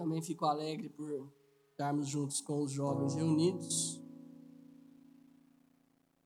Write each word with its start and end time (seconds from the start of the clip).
Também 0.00 0.22
fico 0.22 0.46
alegre 0.46 0.88
por 0.88 1.30
estarmos 1.72 2.08
juntos 2.08 2.40
com 2.40 2.62
os 2.62 2.72
jovens 2.72 3.14
reunidos. 3.14 4.00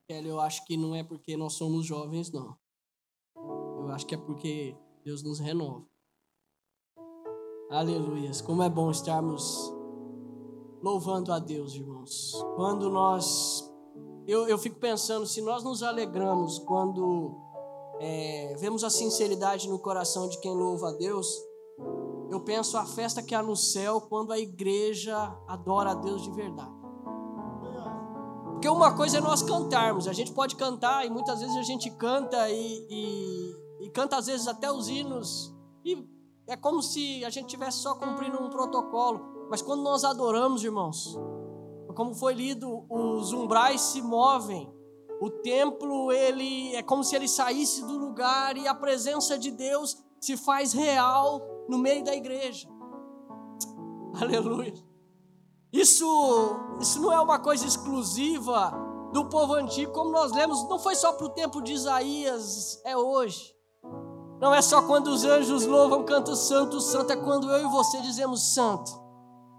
Kelly, 0.07 0.29
eu 0.29 0.39
acho 0.39 0.65
que 0.65 0.77
não 0.77 0.94
é 0.94 1.02
porque 1.02 1.36
nós 1.36 1.54
somos 1.54 1.84
jovens, 1.84 2.31
não. 2.31 2.57
Eu 3.34 3.89
acho 3.89 4.07
que 4.07 4.15
é 4.15 4.17
porque 4.17 4.76
Deus 5.05 5.25
nos 5.25 5.41
renova. 5.41 5.84
Aleluias. 7.68 8.41
Como 8.41 8.62
é 8.62 8.71
bom 8.71 8.93
estarmos 8.93 9.75
louvando 10.80 11.32
a 11.32 11.41
Deus, 11.41 11.75
irmãos. 11.75 12.32
Quando 12.54 12.88
nós. 12.88 13.68
Eu, 14.25 14.46
eu 14.46 14.56
fico 14.56 14.79
pensando, 14.79 15.27
se 15.27 15.43
nós 15.43 15.64
nos 15.64 15.82
alegramos 15.82 16.61
quando 16.61 17.34
é, 17.98 18.54
vemos 18.56 18.84
a 18.84 18.88
sinceridade 18.88 19.68
no 19.68 19.80
coração 19.80 20.29
de 20.29 20.38
quem 20.38 20.54
louva 20.54 20.91
a 20.91 20.93
Deus, 20.93 21.27
eu 22.30 22.41
penso 22.41 22.77
a 22.77 22.84
festa 22.84 23.22
que 23.22 23.34
há 23.34 23.43
no 23.43 23.56
céu 23.56 24.00
quando 24.00 24.32
a 24.32 24.38
igreja 24.38 25.16
adora 25.46 25.91
a 25.91 25.95
Deus 25.95 26.23
de 26.23 26.30
verdade. 26.30 26.73
Porque 28.52 28.69
uma 28.69 28.96
coisa 28.96 29.19
é 29.19 29.20
nós 29.20 29.42
cantarmos, 29.42 30.09
a 30.09 30.12
gente 30.12 30.32
pode 30.32 30.56
cantar 30.56 31.05
e 31.05 31.10
muitas 31.10 31.41
vezes 31.41 31.56
a 31.56 31.62
gente 31.62 31.91
canta 31.91 32.48
e, 32.51 32.87
e, 32.88 33.87
e 33.87 33.91
canta 33.91 34.16
às 34.16 34.27
vezes 34.27 34.48
até 34.48 34.70
os 34.73 34.88
hinos 34.88 35.55
e 35.84 36.09
é 36.46 36.56
como 36.56 36.82
se 36.82 37.24
a 37.24 37.30
gente 37.30 37.48
tivesse 37.48 37.79
só 37.79 37.95
cumprindo 37.95 38.43
um 38.43 38.48
protocolo. 38.48 39.46
Mas 39.51 39.60
quando 39.60 39.82
nós 39.82 40.04
adoramos, 40.04 40.65
irmãos, 40.65 41.18
como 41.95 42.15
foi 42.15 42.34
lido, 42.34 42.84
os 42.88 43.32
umbrais 43.32 43.80
se 43.80 44.02
movem. 44.02 44.73
O 45.20 45.30
templo, 45.30 46.10
ele 46.10 46.74
é 46.74 46.82
como 46.82 47.04
se 47.04 47.15
ele 47.15 47.29
saísse 47.29 47.84
do 47.84 47.96
lugar 47.96 48.56
e 48.56 48.66
a 48.66 48.74
presença 48.74 49.38
de 49.38 49.51
Deus 49.51 49.96
se 50.20 50.37
faz 50.37 50.73
real 50.73 51.41
no 51.68 51.78
meio 51.78 52.04
da 52.04 52.14
igreja. 52.14 52.68
Aleluia. 54.20 54.74
Isso, 55.73 56.06
isso 56.80 57.01
não 57.01 57.12
é 57.12 57.21
uma 57.21 57.38
coisa 57.38 57.66
exclusiva 57.66 58.73
do 59.12 59.26
povo 59.26 59.54
antigo, 59.54 59.93
como 59.93 60.10
nós 60.10 60.32
lemos, 60.32 60.68
não 60.68 60.79
foi 60.79 60.96
só 60.96 61.12
para 61.12 61.26
o 61.26 61.30
tempo 61.30 61.62
de 61.62 61.73
Isaías, 61.73 62.80
é 62.84 62.96
hoje. 62.96 63.54
Não 64.40 64.52
é 64.52 64.60
só 64.60 64.82
quando 64.82 65.06
os 65.06 65.24
anjos 65.24 65.64
louvam, 65.64 66.04
cantam 66.04 66.34
santo, 66.34 66.80
santo, 66.80 67.12
é 67.12 67.16
quando 67.16 67.48
eu 67.50 67.66
e 67.66 67.70
você 67.70 68.00
dizemos 68.00 68.54
santo, 68.54 68.90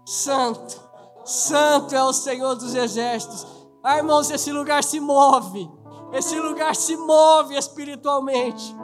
santo, 0.04 0.80
santo 1.24 1.94
é 1.94 2.04
o 2.04 2.12
Senhor 2.12 2.54
dos 2.54 2.74
exércitos. 2.74 3.46
Ah, 3.82 3.96
irmãos, 3.96 4.30
esse 4.30 4.52
lugar 4.52 4.84
se 4.84 5.00
move, 5.00 5.70
esse 6.12 6.38
lugar 6.38 6.76
se 6.76 6.96
move 6.96 7.56
espiritualmente, 7.56 8.76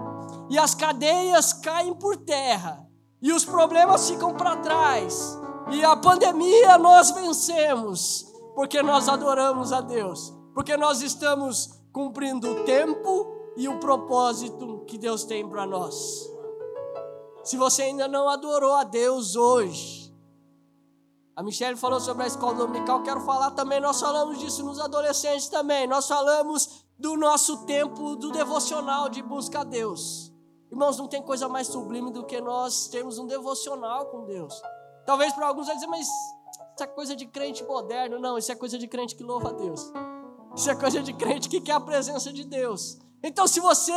e 0.49 0.59
as 0.59 0.75
cadeias 0.75 1.53
caem 1.53 1.95
por 1.95 2.17
terra, 2.17 2.82
e 3.23 3.33
os 3.33 3.45
problemas 3.45 4.11
ficam 4.11 4.35
para 4.35 4.57
trás, 4.57 5.39
e 5.71 5.85
a 5.85 5.97
pandemia 5.97 6.77
nós 6.77 7.13
vencemos, 7.13 8.27
porque 8.55 8.83
nós 8.83 9.09
adoramos 9.09 9.73
a 9.73 9.81
Deus, 9.81 10.35
porque 10.53 10.77
nós 10.77 11.01
estamos 11.01 11.81
cumprindo 11.93 12.51
o 12.51 12.65
tempo 12.65 13.33
e 13.57 13.69
o 13.69 13.79
propósito 13.79 14.85
que 14.87 14.99
Deus 14.99 15.25
tem 15.25 15.49
para 15.49 15.65
nós. 15.65 16.29
Se 17.45 17.57
você 17.57 17.83
ainda 17.83 18.09
não 18.09 18.29
adorou 18.29 18.75
a 18.75 18.85
Deus 18.85 19.37
hoje, 19.37 20.13
a 21.35 21.43
Michelle 21.43 21.77
falou 21.77 22.01
sobre 22.01 22.25
a 22.25 22.27
escola 22.27 22.55
dominical, 22.55 23.03
quero 23.03 23.21
falar 23.21 23.53
também, 23.53 23.81
nós 23.81 24.01
falamos 24.01 24.39
disso 24.39 24.63
nos 24.63 24.79
adolescentes 24.79 25.49
também. 25.49 25.87
Nós 25.87 26.07
falamos 26.07 26.85
do 26.99 27.17
nosso 27.17 27.65
tempo 27.65 28.17
do 28.17 28.31
devocional 28.31 29.09
de 29.09 29.23
busca 29.23 29.61
a 29.61 29.65
Deus. 29.65 30.32
Irmãos, 30.73 30.97
não 30.97 31.07
tem 31.07 31.21
coisa 31.21 31.47
mais 31.51 31.67
sublime 31.67 32.11
do 32.11 32.25
que 32.25 32.41
nós 32.41 32.89
termos 32.89 33.19
um 33.19 33.27
devocional 33.27 34.07
com 34.07 34.25
Deus. 34.25 34.59
Talvez 35.05 35.31
para 35.35 35.47
alguns 35.47 35.67
vai 35.67 35.75
dizer, 35.75 35.87
mas 35.87 36.09
isso 36.09 36.83
é 36.83 36.87
coisa 36.87 37.15
de 37.15 37.27
crente 37.27 37.63
moderno. 37.63 38.19
Não, 38.19 38.39
isso 38.39 38.51
é 38.51 38.55
coisa 38.55 38.79
de 38.79 38.89
crente 38.89 39.15
que 39.15 39.23
louva 39.23 39.51
a 39.51 39.53
Deus. 39.53 39.93
Isso 40.57 40.71
é 40.71 40.75
coisa 40.75 41.03
de 41.03 41.13
crente 41.13 41.51
que 41.51 41.61
quer 41.61 41.73
a 41.75 41.81
presença 41.81 42.33
de 42.33 42.45
Deus. 42.45 42.99
Então, 43.23 43.47
se 43.47 43.61
você 43.61 43.93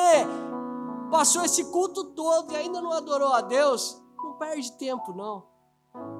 passou 1.09 1.45
esse 1.45 1.63
culto 1.71 2.03
todo 2.11 2.51
e 2.51 2.57
ainda 2.57 2.81
não 2.81 2.91
adorou 2.91 3.31
a 3.31 3.39
Deus, 3.39 4.03
não 4.17 4.33
perde 4.33 4.73
tempo, 4.73 5.13
não. 5.13 5.47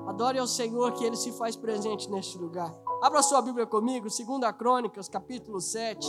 Adore 0.08 0.40
ao 0.40 0.48
Senhor 0.48 0.94
que 0.94 1.04
Ele 1.04 1.18
se 1.18 1.34
faz 1.34 1.58
presente 1.58 2.10
neste 2.10 2.38
lugar. 2.38 2.74
Abra 3.04 3.22
sua 3.22 3.42
Bíblia 3.42 3.66
comigo, 3.66 4.08
2 4.08 4.52
Crônicas, 4.58 5.10
capítulo 5.10 5.60
7. 5.60 6.08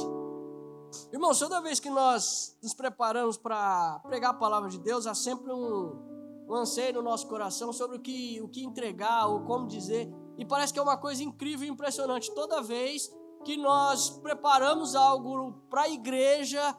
Irmãos, 1.13 1.39
toda 1.39 1.61
vez 1.61 1.81
que 1.81 1.91
nós 1.91 2.57
nos 2.63 2.75
preparamos 2.75 3.37
para 3.37 4.01
pregar 4.01 4.31
a 4.31 4.35
palavra 4.35 4.69
de 4.69 4.79
Deus, 4.79 5.07
há 5.07 5.15
sempre 5.15 5.53
um, 5.53 6.47
um 6.49 6.55
anseio 6.55 6.95
no 6.95 7.03
nosso 7.03 7.27
coração 7.29 7.73
sobre 7.73 7.97
o 7.97 8.01
que, 8.01 8.41
o 8.41 8.49
que 8.49 8.65
entregar 8.65 9.27
ou 9.27 9.41
como 9.45 9.67
dizer. 9.67 10.13
E 10.37 10.45
parece 10.45 10.73
que 10.73 10.79
é 10.79 10.83
uma 10.83 10.97
coisa 10.97 11.23
incrível 11.23 11.67
e 11.67 11.71
impressionante. 11.71 12.35
Toda 12.35 12.63
vez 12.63 13.11
que 13.45 13.57
nós 13.57 14.11
preparamos 14.11 14.95
algo 14.95 15.53
para 15.71 15.83
a 15.83 15.89
igreja, 15.89 16.77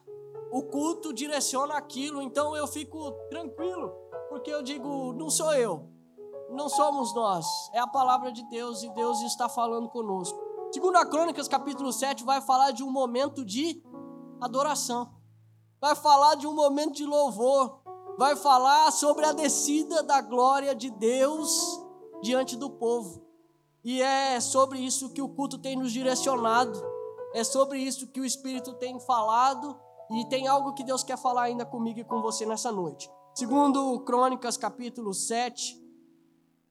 o 0.52 0.64
culto 0.64 1.14
direciona 1.14 1.76
aquilo, 1.76 2.22
então 2.22 2.56
eu 2.56 2.68
fico 2.68 3.12
tranquilo, 3.30 3.90
porque 4.30 4.52
eu 4.52 4.62
digo, 4.62 5.14
não 5.14 5.30
sou 5.30 5.54
eu, 5.54 5.90
não 6.50 6.70
somos 6.70 7.14
nós, 7.16 7.46
é 7.74 7.80
a 7.80 7.88
palavra 7.88 8.32
de 8.32 8.44
Deus 8.50 8.84
e 8.84 8.90
Deus 8.94 9.22
está 9.22 9.50
falando 9.50 9.90
conosco. 9.90 10.38
Segundo 10.72 10.98
a 10.98 11.06
Crônicas, 11.06 11.48
capítulo 11.48 11.94
7, 11.94 12.26
vai 12.26 12.42
falar 12.42 12.72
de 12.72 12.84
um 12.84 12.92
momento 12.92 13.46
de 13.46 13.82
adoração, 14.42 15.12
vai 15.80 15.96
falar 15.96 16.36
de 16.36 16.48
um 16.48 16.54
momento 16.54 16.96
de 16.96 17.06
louvor, 17.06 17.82
vai 18.18 18.36
falar 18.36 18.92
sobre 18.92 19.26
a 19.26 19.32
descida 19.32 20.02
da 20.02 20.22
glória 20.22 20.74
de 20.74 20.90
Deus 20.90 21.80
diante 22.22 22.56
do 22.56 22.70
povo. 22.70 23.26
E 23.84 24.02
é 24.02 24.40
sobre 24.40 24.80
isso 24.80 25.12
que 25.12 25.22
o 25.22 25.30
culto 25.30 25.58
tem 25.58 25.76
nos 25.76 25.92
direcionado, 25.92 26.82
é 27.34 27.44
sobre 27.44 27.80
isso 27.80 28.08
que 28.08 28.20
o 28.20 28.26
Espírito 28.26 28.74
tem 28.74 29.00
falado 29.00 29.80
e 30.12 30.26
tem 30.26 30.48
algo 30.48 30.74
que 30.74 30.84
Deus 30.84 31.04
quer 31.04 31.18
falar 31.18 31.44
ainda 31.44 31.66
comigo 31.66 32.00
e 32.00 32.04
com 32.04 32.22
você 32.22 32.46
nessa 32.46 32.72
noite. 32.72 33.10
Segundo 33.36 34.00
Crônicas, 34.02 34.58
capítulo 34.58 35.14
7, 35.14 35.80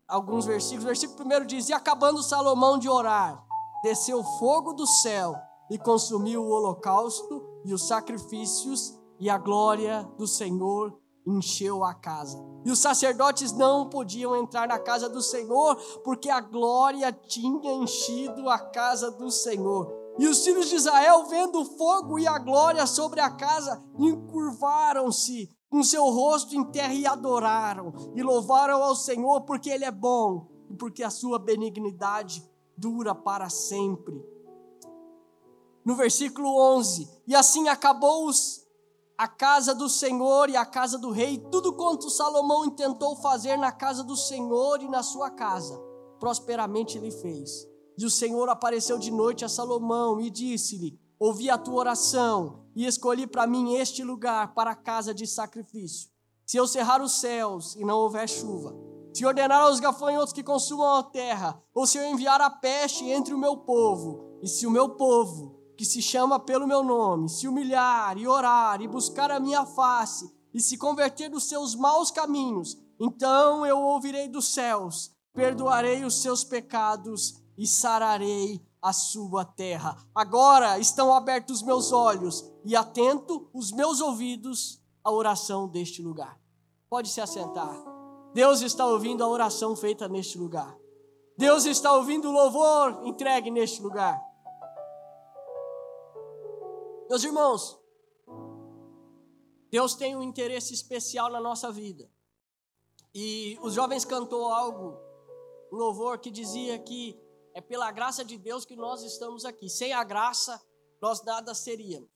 alguns 0.09 0.45
versículos. 0.45 0.85
O 0.85 0.87
versículo 0.89 1.17
primeiro 1.17 1.47
diz: 1.47 1.69
E 1.69 1.73
acabando 1.73 2.23
Salomão 2.23 2.77
de 2.77 2.89
orar, 2.89 3.45
desceu 3.83 4.23
fogo 4.39 4.73
do 4.73 4.87
céu 4.87 5.35
e 5.71 5.79
consumiu 5.79 6.43
o 6.43 6.51
holocausto 6.51 7.43
e 7.65 7.73
os 7.73 7.87
sacrifícios, 7.87 8.99
e 9.19 9.31
a 9.31 9.39
glória 9.39 10.03
do 10.17 10.27
Senhor 10.27 10.97
encheu 11.27 11.83
a 11.83 11.93
casa. 11.93 12.39
E 12.65 12.71
os 12.71 12.79
sacerdotes 12.79 13.53
não 13.53 13.89
podiam 13.89 14.37
entrar 14.37 14.69
na 14.69 14.79
casa 14.79 15.09
do 15.09 15.21
Senhor, 15.21 15.77
porque 16.05 16.31
a 16.31 16.41
glória 16.41 17.13
tinha 17.13 17.73
enchido 17.75 18.49
a 18.49 18.59
casa 18.59 19.11
do 19.11 19.31
Senhor. 19.31 19.93
E 20.19 20.27
os 20.27 20.45
filhos 20.45 20.69
de 20.69 20.77
Israel, 20.77 21.27
vendo 21.27 21.61
o 21.61 21.65
fogo 21.65 22.19
e 22.19 22.27
a 22.27 22.39
glória 22.39 22.87
sobre 22.87 23.21
a 23.21 23.31
casa, 23.31 23.83
encurvaram-se 23.99 25.51
com 25.69 25.83
seu 25.83 26.05
rosto 26.05 26.57
em 26.57 26.65
terra 26.65 26.95
e 26.95 27.07
adoraram, 27.07 27.93
e 28.15 28.23
louvaram 28.23 28.83
ao 28.83 28.95
Senhor, 28.95 29.43
porque 29.43 29.69
Ele 29.69 29.85
é 29.85 29.91
bom 29.91 30.49
e 30.71 30.75
porque 30.75 31.03
a 31.03 31.11
sua 31.11 31.39
benignidade 31.39 32.43
dura 32.77 33.15
para 33.15 33.49
sempre. 33.49 34.36
No 35.87 35.95
versículo 35.95 36.61
11: 36.77 37.09
E 37.29 37.35
assim 37.37 37.69
acabou 37.69 38.27
os, 38.27 38.67
a 39.17 39.29
casa 39.29 39.73
do 39.73 39.89
Senhor 39.89 40.51
e 40.51 40.57
a 40.57 40.67
casa 40.67 40.99
do 40.99 41.13
rei, 41.13 41.39
tudo 41.39 41.73
quanto 41.73 42.11
Salomão 42.11 42.65
intentou 42.65 43.15
fazer 43.15 43.57
na 43.57 43.71
casa 43.71 44.03
do 44.03 44.17
Senhor 44.17 44.83
e 44.83 44.89
na 44.89 45.05
sua 45.05 45.31
casa, 45.31 45.81
prosperamente 46.19 46.99
ele 46.99 47.13
fez. 47.13 47.69
E 47.97 48.05
o 48.05 48.11
Senhor 48.11 48.49
apareceu 48.49 48.99
de 48.99 49.13
noite 49.13 49.45
a 49.45 49.49
Salomão 49.49 50.21
e 50.21 50.29
disse-lhe: 50.29 50.99
Ouvi 51.21 51.49
a 51.49 51.57
tua 51.57 51.77
oração 51.77 52.65
e 52.75 52.85
escolhi 52.85 53.25
para 53.25 53.47
mim 53.47 53.75
este 53.75 54.03
lugar 54.03 54.55
para 54.55 54.73
a 54.73 54.77
casa 54.77 55.15
de 55.15 55.25
sacrifício. 55.25 56.11
Se 56.45 56.57
eu 56.57 56.67
cerrar 56.67 57.01
os 57.01 57.21
céus 57.21 57.77
e 57.77 57.85
não 57.85 57.99
houver 57.99 58.29
chuva, 58.29 58.77
se 59.15 59.25
ordenar 59.25 59.63
aos 59.63 59.79
gafanhotos 59.79 60.33
que 60.33 60.43
consumam 60.43 60.97
a 60.97 61.05
terra, 61.05 61.63
ou 61.73 61.87
se 61.87 61.97
eu 61.97 62.05
enviar 62.11 62.41
a 62.41 62.51
peste 62.51 63.09
entre 63.09 63.33
o 63.33 63.39
meu 63.39 63.59
povo, 63.59 64.41
e 64.43 64.49
se 64.49 64.67
o 64.67 64.71
meu 64.71 64.91
povo, 64.91 65.57
que 65.77 65.85
se 65.85 66.01
chama 66.01 66.41
pelo 66.41 66.67
meu 66.67 66.83
nome, 66.83 67.29
se 67.29 67.47
humilhar 67.47 68.17
e 68.17 68.27
orar 68.27 68.81
e 68.81 68.89
buscar 68.89 69.31
a 69.31 69.39
minha 69.39 69.67
face, 69.67 70.35
e 70.53 70.61
se 70.61 70.79
converter 70.79 71.29
dos 71.29 71.45
seus 71.45 71.75
maus 71.75 72.11
caminhos, 72.11 72.79
então 72.99 73.67
eu 73.67 73.79
ouvirei 73.79 74.27
dos 74.27 74.49
céus, 74.55 75.11
perdoarei 75.35 76.05
os 76.05 76.23
seus 76.23 76.43
pecados 76.43 77.43
e 77.59 77.67
sararei 77.67 78.65
a 78.81 78.93
sua 78.93 79.45
terra. 79.45 79.97
Agora 80.15 80.79
estão 80.79 81.13
abertos 81.13 81.57
os 81.57 81.63
meus 81.63 81.93
olhos 81.93 82.45
e 82.65 82.75
atento 82.75 83.49
os 83.53 83.71
meus 83.73 84.01
ouvidos 84.01 84.81
à 85.05 85.11
oração 85.11 85.69
deste 85.69 86.03
lugar. 86.03 86.41
Pode 86.89 87.09
se 87.09 87.21
assentar. 87.21 87.77
Deus 88.33 88.61
está 88.63 88.87
ouvindo 88.87 89.23
a 89.25 89.29
oração 89.29 89.75
feita 89.75 90.09
neste 90.09 90.39
lugar. 90.39 90.77
Deus 91.37 91.67
está 91.67 91.93
ouvindo 91.93 92.29
o 92.29 92.33
louvor 92.33 93.03
entregue 93.05 93.51
neste 93.51 93.83
lugar. 93.83 94.19
Meus 97.09 97.23
irmãos, 97.23 97.79
Deus 99.71 99.95
tem 99.95 100.17
um 100.17 100.23
interesse 100.23 100.75
especial 100.75 101.31
na 101.31 101.41
nossa 101.41 101.71
vida. 101.71 102.11
E 103.15 103.59
os 103.63 103.75
jovens 103.75 104.05
cantou 104.05 104.47
algo 104.47 104.99
um 105.73 105.77
louvor 105.77 106.19
que 106.19 106.31
dizia 106.31 106.79
que 106.79 107.19
é 107.55 107.61
pela 107.61 107.91
graça 107.91 108.25
de 108.25 108.37
Deus 108.37 108.65
que 108.65 108.77
nós 108.77 109.03
estamos 109.03 109.45
aqui. 109.45 109.69
Sem 109.69 109.93
a 109.93 110.05
graça, 110.05 110.61
nós 111.01 111.23
nada 111.25 111.55
seríamos. 111.55 112.09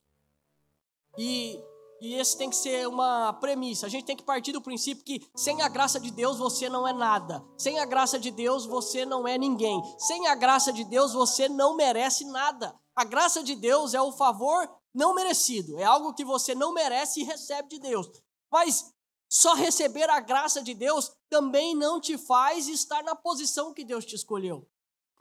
E, 1.16 1.62
e 2.00 2.14
esse 2.14 2.36
tem 2.36 2.50
que 2.50 2.56
ser 2.56 2.86
uma 2.88 3.32
premissa. 3.34 3.86
A 3.86 3.88
gente 3.88 4.04
tem 4.04 4.16
que 4.16 4.22
partir 4.22 4.52
do 4.52 4.60
princípio 4.60 5.04
que 5.04 5.26
sem 5.34 5.62
a 5.62 5.68
graça 5.68 5.98
de 6.00 6.10
Deus 6.10 6.38
você 6.38 6.68
não 6.68 6.86
é 6.86 6.92
nada. 6.92 7.44
Sem 7.56 7.78
a 7.78 7.84
graça 7.84 8.18
de 8.18 8.30
Deus 8.30 8.66
você 8.66 9.06
não 9.06 9.26
é 9.26 9.38
ninguém. 9.38 9.80
Sem 9.98 10.26
a 10.26 10.34
graça 10.34 10.72
de 10.72 10.84
Deus 10.84 11.12
você 11.12 11.48
não 11.48 11.76
merece 11.76 12.24
nada. 12.26 12.74
A 12.94 13.04
graça 13.04 13.42
de 13.42 13.54
Deus 13.54 13.94
é 13.94 14.00
o 14.00 14.12
favor 14.12 14.68
não 14.94 15.14
merecido. 15.14 15.78
É 15.78 15.84
algo 15.84 16.14
que 16.14 16.24
você 16.24 16.54
não 16.54 16.72
merece 16.72 17.20
e 17.20 17.24
recebe 17.24 17.68
de 17.68 17.78
Deus. 17.78 18.10
Mas 18.50 18.92
só 19.28 19.54
receber 19.54 20.10
a 20.10 20.20
graça 20.20 20.62
de 20.62 20.74
Deus 20.74 21.12
também 21.28 21.74
não 21.74 22.00
te 22.00 22.18
faz 22.18 22.68
estar 22.68 23.02
na 23.04 23.14
posição 23.14 23.72
que 23.72 23.84
Deus 23.84 24.04
te 24.04 24.16
escolheu. 24.16 24.68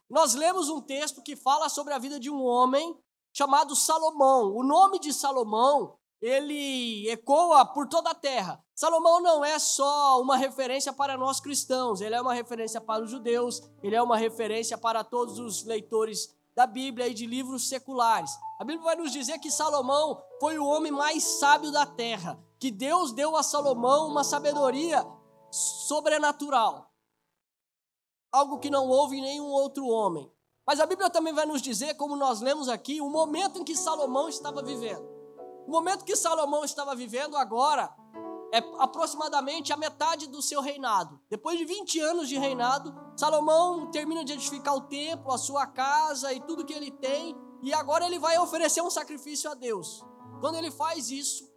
Nós 0.09 0.33
lemos 0.33 0.69
um 0.69 0.81
texto 0.81 1.21
que 1.21 1.35
fala 1.35 1.69
sobre 1.69 1.93
a 1.93 1.99
vida 1.99 2.19
de 2.19 2.29
um 2.29 2.43
homem 2.43 2.97
chamado 3.31 3.75
Salomão. 3.75 4.55
O 4.55 4.63
nome 4.63 4.97
de 4.97 5.13
Salomão, 5.13 5.95
ele 6.19 7.07
ecoa 7.07 7.63
por 7.63 7.87
toda 7.87 8.09
a 8.09 8.15
terra. 8.15 8.63
Salomão 8.73 9.21
não 9.21 9.45
é 9.45 9.59
só 9.59 10.19
uma 10.19 10.35
referência 10.35 10.91
para 10.91 11.15
nós 11.15 11.39
cristãos, 11.39 12.01
ele 12.01 12.15
é 12.15 12.21
uma 12.21 12.33
referência 12.33 12.81
para 12.81 13.03
os 13.03 13.11
judeus, 13.11 13.61
ele 13.83 13.95
é 13.95 14.01
uma 14.01 14.17
referência 14.17 14.77
para 14.77 15.03
todos 15.03 15.37
os 15.37 15.63
leitores 15.63 16.35
da 16.55 16.67
Bíblia 16.67 17.07
e 17.07 17.13
de 17.13 17.25
livros 17.25 17.69
seculares. 17.69 18.31
A 18.59 18.63
Bíblia 18.63 18.83
vai 18.83 18.95
nos 18.95 19.11
dizer 19.11 19.39
que 19.39 19.51
Salomão 19.51 20.21
foi 20.39 20.57
o 20.59 20.65
homem 20.65 20.91
mais 20.91 21.23
sábio 21.23 21.71
da 21.71 21.85
terra 21.85 22.39
que 22.59 22.69
Deus 22.69 23.13
deu 23.13 23.35
a 23.37 23.41
Salomão 23.41 24.07
uma 24.07 24.23
sabedoria 24.23 25.05
sobrenatural. 25.49 26.91
Algo 28.31 28.59
que 28.59 28.69
não 28.69 28.87
houve 28.89 29.17
em 29.17 29.21
nenhum 29.21 29.47
outro 29.47 29.87
homem. 29.87 30.31
Mas 30.67 30.79
a 30.79 30.85
Bíblia 30.85 31.09
também 31.09 31.33
vai 31.33 31.45
nos 31.45 31.61
dizer, 31.61 31.95
como 31.95 32.15
nós 32.15 32.41
lemos 32.41 32.69
aqui, 32.69 33.01
o 33.01 33.09
momento 33.09 33.59
em 33.59 33.63
que 33.63 33.75
Salomão 33.75 34.29
estava 34.29 34.61
vivendo. 34.61 35.07
O 35.65 35.71
momento 35.71 36.05
que 36.05 36.15
Salomão 36.15 36.63
estava 36.63 36.93
vivendo 36.93 37.37
agora 37.37 37.95
é 38.51 38.57
aproximadamente 38.77 39.71
a 39.71 39.77
metade 39.77 40.27
do 40.27 40.41
seu 40.41 40.61
reinado. 40.61 41.19
Depois 41.29 41.57
de 41.57 41.65
20 41.65 41.99
anos 41.99 42.27
de 42.27 42.37
reinado, 42.37 42.95
Salomão 43.15 43.91
termina 43.91 44.23
de 44.25 44.33
edificar 44.33 44.75
o 44.75 44.81
templo, 44.81 45.31
a 45.31 45.37
sua 45.37 45.67
casa 45.67 46.33
e 46.33 46.39
tudo 46.41 46.65
que 46.65 46.73
ele 46.73 46.91
tem, 46.91 47.35
e 47.61 47.73
agora 47.73 48.05
ele 48.05 48.17
vai 48.17 48.37
oferecer 48.39 48.81
um 48.81 48.89
sacrifício 48.89 49.49
a 49.49 49.53
Deus. 49.53 50.03
Quando 50.39 50.55
ele 50.55 50.71
faz 50.71 51.11
isso, 51.11 51.49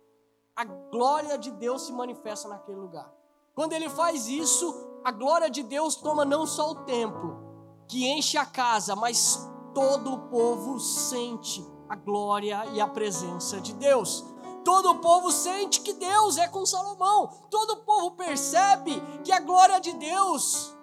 a 0.55 0.65
glória 0.65 1.39
de 1.39 1.51
Deus 1.51 1.83
se 1.83 1.93
manifesta 1.93 2.49
naquele 2.49 2.79
lugar. 2.79 3.11
Quando 3.55 3.73
ele 3.73 3.89
faz 3.89 4.27
isso, 4.29 5.01
a 5.05 5.11
glória 5.11 5.51
de 5.51 5.63
Deus 5.63 5.97
toma 5.97 6.25
não 6.25 6.47
só 6.47 6.71
o 6.71 6.85
templo, 6.85 7.85
que 7.89 8.07
enche 8.07 8.37
a 8.37 8.47
casa, 8.47 8.97
mas 8.97 9.49
todo 9.75 10.13
o 10.13 10.29
povo 10.29 10.79
sente 10.79 11.65
a 11.89 11.97
glória 11.97 12.65
e 12.73 12.81
a 12.81 12.89
presença 12.89 13.61
de 13.61 13.75
Deus. 13.75 14.25
Todo 14.65 14.91
o 14.91 14.99
povo 14.99 15.31
sente 15.31 15.81
que 15.81 15.93
Deus 15.93 16.39
é 16.39 16.47
com 16.49 16.65
Salomão. 16.65 17.29
Todo 17.51 17.73
o 17.75 17.85
povo 17.85 18.13
percebe 18.13 19.03
que 19.25 19.33
a 19.33 19.41
glória 19.41 19.81
de 19.81 19.93
Deus 19.95 20.75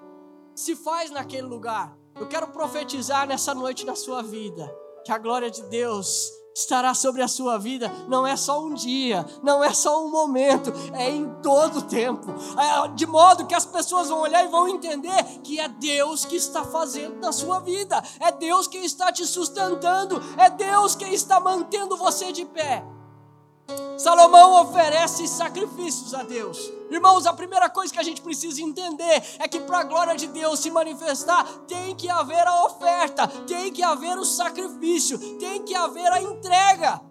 se 0.55 0.75
faz 0.75 1.09
naquele 1.09 1.47
lugar. 1.47 1.97
Eu 2.15 2.27
quero 2.27 2.47
profetizar 2.47 3.27
nessa 3.27 3.53
noite 3.53 3.85
na 3.85 3.95
sua 3.95 4.21
vida 4.21 4.69
que 5.05 5.11
a 5.11 5.17
glória 5.17 5.49
de 5.49 5.61
Deus 5.63 6.29
estará 6.53 6.93
sobre 6.93 7.21
a 7.21 7.27
sua 7.27 7.57
vida, 7.57 7.91
não 8.07 8.27
é 8.27 8.35
só 8.35 8.61
um 8.61 8.73
dia, 8.73 9.25
não 9.41 9.63
é 9.63 9.73
só 9.73 10.05
um 10.05 10.09
momento, 10.11 10.73
é 10.93 11.09
em 11.09 11.27
todo 11.41 11.79
o 11.79 11.81
tempo. 11.83 12.27
É, 12.57 12.87
de 12.89 13.05
modo 13.05 13.45
que 13.47 13.55
as 13.55 13.65
pessoas 13.65 14.09
vão 14.09 14.19
olhar 14.19 14.43
e 14.43 14.49
vão 14.49 14.67
entender 14.67 15.23
que 15.41 15.59
é 15.59 15.67
Deus 15.69 16.25
que 16.25 16.35
está 16.35 16.63
fazendo 16.63 17.15
na 17.19 17.31
sua 17.31 17.59
vida, 17.59 18.03
é 18.19 18.31
Deus 18.31 18.67
que 18.67 18.77
está 18.77 19.11
te 19.11 19.25
sustentando, 19.25 20.21
é 20.37 20.49
Deus 20.49 20.95
que 20.95 21.05
está 21.05 21.39
mantendo 21.39 21.95
você 21.95 22.31
de 22.31 22.45
pé. 22.45 22.83
Salomão 23.98 24.62
oferece 24.63 25.27
sacrifícios 25.27 26.13
a 26.13 26.24
Deus. 26.24 26.71
Irmãos, 26.89 27.25
a 27.25 27.33
primeira 27.33 27.69
coisa 27.69 27.94
que 27.94 28.00
a 28.00 28.04
gente 28.04 28.21
precisa 28.21 28.62
entender 28.62 29.24
é 29.39 29.48
que 29.48 29.60
para 29.60 29.80
a 29.80 29.83
glória 29.83 30.16
de 30.16 30.27
Deus 30.27 30.60
se 30.60 30.71
manifestar, 30.71 31.45
tem 31.68 31.95
que 31.95 32.10
haver 32.10 32.48
a 32.48 32.66
oferta, 32.66 33.27
tem 33.45 33.71
que 33.71 33.83
haver 33.83 34.18
o 34.18 34.25
sacrifício, 34.25 35.19
tem 35.38 35.63
que 35.63 35.75
haver 35.75 36.12
a 36.12 36.21
entrega. 36.21 37.01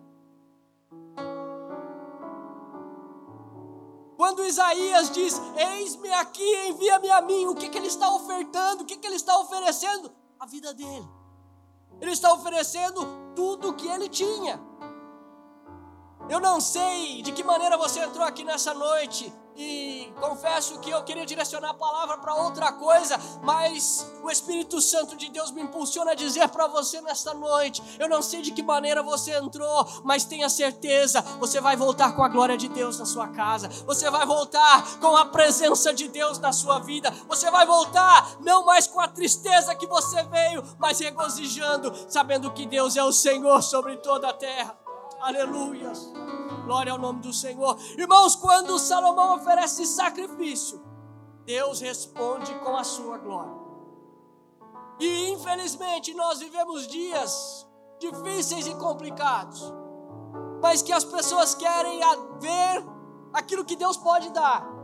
Quando 4.16 4.44
Isaías 4.44 5.11
diz: 5.11 5.40
Eis-me 5.56 6.12
aqui, 6.14 6.69
envia-me 6.69 7.11
a 7.11 7.20
mim, 7.20 7.46
o 7.46 7.54
que, 7.54 7.69
que 7.69 7.78
ele 7.78 7.87
está 7.87 8.12
ofertando? 8.12 8.82
O 8.82 8.87
que, 8.87 8.96
que 8.96 9.06
ele 9.06 9.14
está 9.14 9.38
oferecendo? 9.38 10.11
A 10.40 10.46
vida 10.46 10.75
dele. 10.75 11.08
Ele 12.00 12.11
está 12.11 12.32
oferecendo 12.32 13.06
tudo 13.37 13.69
o 13.69 13.75
que 13.75 13.87
ele 13.87 14.08
tinha. 14.08 14.67
Eu 16.28 16.40
não 16.40 16.60
sei 16.60 17.22
de 17.22 17.32
que 17.32 17.42
maneira 17.42 17.78
você 17.78 18.00
entrou 18.00 18.25
aqui 18.25 18.44
nessa 18.44 18.75
noite 18.75 19.32
e 19.56 20.12
confesso 20.20 20.78
que 20.78 20.90
eu 20.90 21.02
queria 21.02 21.25
direcionar 21.25 21.70
a 21.70 21.75
palavra 21.75 22.19
para 22.19 22.34
outra 22.34 22.70
coisa, 22.70 23.19
mas 23.42 24.06
o 24.22 24.30
Espírito 24.30 24.80
Santo 24.80 25.16
de 25.16 25.30
Deus 25.30 25.50
me 25.50 25.62
impulsiona 25.62 26.12
a 26.12 26.14
dizer 26.14 26.48
para 26.50 26.66
você 26.66 27.00
nesta 27.00 27.32
noite. 27.32 27.82
Eu 27.98 28.10
não 28.10 28.20
sei 28.20 28.42
de 28.42 28.52
que 28.52 28.62
maneira 28.62 29.02
você 29.02 29.36
entrou, 29.36 29.88
mas 30.04 30.26
tenha 30.26 30.50
certeza, 30.50 31.22
você 31.40 31.62
vai 31.62 31.76
voltar 31.76 32.14
com 32.14 32.22
a 32.22 32.28
glória 32.28 32.58
de 32.58 32.69
Deus 32.69 32.98
na 32.98 33.06
sua 33.06 33.28
casa. 33.28 33.69
Você 33.86 34.10
vai 34.10 34.26
voltar 34.26 34.98
com 35.00 35.16
a 35.16 35.25
presença 35.25 35.94
de 35.94 36.08
Deus 36.08 36.38
na 36.38 36.52
sua 36.52 36.78
vida. 36.78 37.10
Você 37.26 37.50
vai 37.50 37.64
voltar 37.64 38.36
não 38.40 38.66
mais 38.66 38.86
com 38.86 39.00
a 39.00 39.08
tristeza 39.08 39.75
que 39.75 39.86
você 39.86 40.22
veio, 40.25 40.62
mas 40.78 41.00
regozijando, 41.00 41.92
sabendo 42.08 42.52
que 42.52 42.66
Deus 42.66 42.96
é 42.96 43.02
o 43.02 43.12
Senhor 43.12 43.62
sobre 43.62 43.96
toda 43.96 44.28
a 44.28 44.34
terra. 44.34 44.88
Aleluia. 45.20 45.92
Glória 46.64 46.92
ao 46.92 46.98
nome 46.98 47.20
do 47.20 47.32
Senhor. 47.32 47.78
Irmãos, 47.96 48.36
quando 48.36 48.78
Salomão 48.78 49.36
oferece 49.36 49.86
sacrifício, 49.86 50.80
Deus 51.44 51.80
responde 51.80 52.54
com 52.60 52.76
a 52.76 52.84
sua 52.84 53.18
glória. 53.18 53.52
E 55.00 55.30
infelizmente 55.30 56.14
nós 56.14 56.38
vivemos 56.38 56.86
dias 56.86 57.66
difíceis 57.98 58.66
e 58.66 58.74
complicados, 58.74 59.72
mas 60.62 60.82
que 60.82 60.92
as 60.92 61.04
pessoas 61.04 61.54
querem 61.54 62.00
ver 62.40 62.84
aquilo 63.32 63.64
que 63.64 63.76
Deus 63.76 63.96
pode 63.96 64.30
dar 64.30 64.77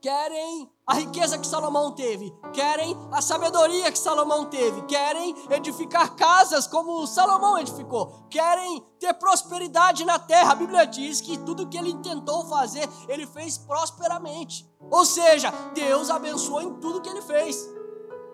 querem 0.00 0.70
a 0.86 0.94
riqueza 0.94 1.38
que 1.38 1.46
Salomão 1.46 1.92
teve, 1.92 2.34
querem 2.52 2.96
a 3.12 3.20
sabedoria 3.20 3.92
que 3.92 3.98
Salomão 3.98 4.46
teve, 4.46 4.82
querem 4.82 5.34
edificar 5.50 6.16
casas 6.16 6.66
como 6.66 7.06
Salomão 7.06 7.58
edificou, 7.58 8.26
querem 8.30 8.84
ter 8.98 9.14
prosperidade 9.14 10.04
na 10.04 10.18
terra. 10.18 10.52
A 10.52 10.56
Bíblia 10.56 10.86
diz 10.86 11.20
que 11.20 11.38
tudo 11.38 11.68
que 11.68 11.76
ele 11.76 11.94
tentou 11.98 12.46
fazer, 12.46 12.88
ele 13.08 13.26
fez 13.26 13.58
prosperamente. 13.58 14.68
Ou 14.90 15.04
seja, 15.04 15.50
Deus 15.74 16.10
abençoou 16.10 16.62
em 16.62 16.74
tudo 16.80 17.00
que 17.00 17.08
ele 17.08 17.22
fez. 17.22 17.56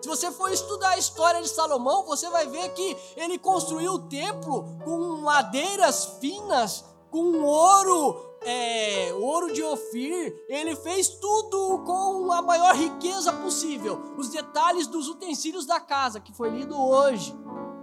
Se 0.01 0.07
você 0.07 0.31
for 0.31 0.51
estudar 0.51 0.89
a 0.89 0.97
história 0.97 1.41
de 1.41 1.49
Salomão, 1.49 2.05
você 2.05 2.29
vai 2.29 2.47
ver 2.47 2.69
que 2.69 2.97
ele 3.15 3.37
construiu 3.37 3.93
o 3.93 3.99
templo 4.07 4.79
com 4.83 5.17
madeiras 5.21 6.17
finas, 6.19 6.85
com 7.11 7.43
ouro 7.43 8.26
é, 8.41 9.13
ouro 9.13 9.51
de 9.51 9.63
Ofir, 9.63 10.45
ele 10.47 10.75
fez 10.75 11.09
tudo 11.09 11.83
com 11.85 12.31
a 12.31 12.41
maior 12.41 12.75
riqueza 12.75 13.33
possível. 13.33 14.01
Os 14.17 14.29
detalhes 14.29 14.87
dos 14.87 15.07
utensílios 15.09 15.65
da 15.65 15.79
casa, 15.79 16.19
que 16.19 16.33
foi 16.33 16.49
lido 16.49 16.79
hoje, 16.79 17.35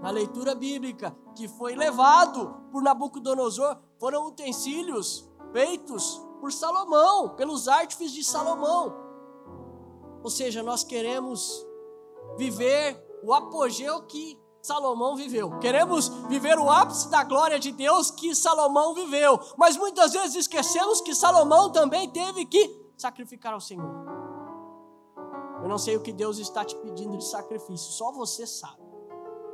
na 0.03 0.11
leitura 0.11 0.55
bíblica, 0.55 1.17
que 1.35 1.49
foi 1.49 1.75
levado 1.75 2.55
por 2.71 2.83
Nabucodonosor, 2.83 3.79
foram 3.99 4.27
utensílios 4.27 5.29
feitos 5.53 6.21
por 6.41 6.53
Salomão, 6.53 7.31
pelos 7.31 7.69
artífices 7.69 8.13
de 8.13 8.23
Salomão. 8.23 8.95
Ou 10.23 10.31
seja, 10.31 10.63
nós 10.63 10.85
queremos 10.85 11.67
viver 12.37 13.03
o 13.23 13.33
apogeu 13.33 14.03
que 14.03 14.39
Salomão 14.65 15.15
viveu. 15.15 15.59
Queremos 15.59 16.09
viver 16.27 16.59
o 16.59 16.71
ápice 16.71 17.11
da 17.11 17.23
glória 17.23 17.61
de 17.61 17.71
Deus 17.71 18.11
que 18.11 18.35
Salomão 18.35 18.95
viveu. 18.95 19.39
Mas 19.59 19.77
muitas 19.77 20.15
vezes 20.15 20.35
esquecemos 20.35 21.03
que 21.03 21.15
Salomão 21.15 21.71
também 21.71 22.09
teve 22.09 22.47
que 22.47 22.75
sacrificar 22.97 23.53
ao 23.53 23.61
Senhor. 23.61 23.85
Eu 25.63 25.69
não 25.69 25.77
sei 25.77 25.99
o 25.99 26.01
que 26.01 26.15
Deus 26.15 26.39
está 26.39 26.65
te 26.65 26.75
pedindo 26.77 27.19
de 27.19 27.27
sacrifício, 27.27 27.93
só 27.93 28.11
você 28.11 28.47
sabe. 28.47 28.83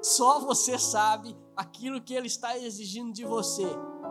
Só 0.00 0.38
você 0.38 0.78
sabe 0.78 1.36
aquilo 1.56 2.00
que 2.00 2.14
Ele 2.14 2.28
está 2.28 2.56
exigindo 2.56 3.12
de 3.12 3.24
você. 3.24 3.66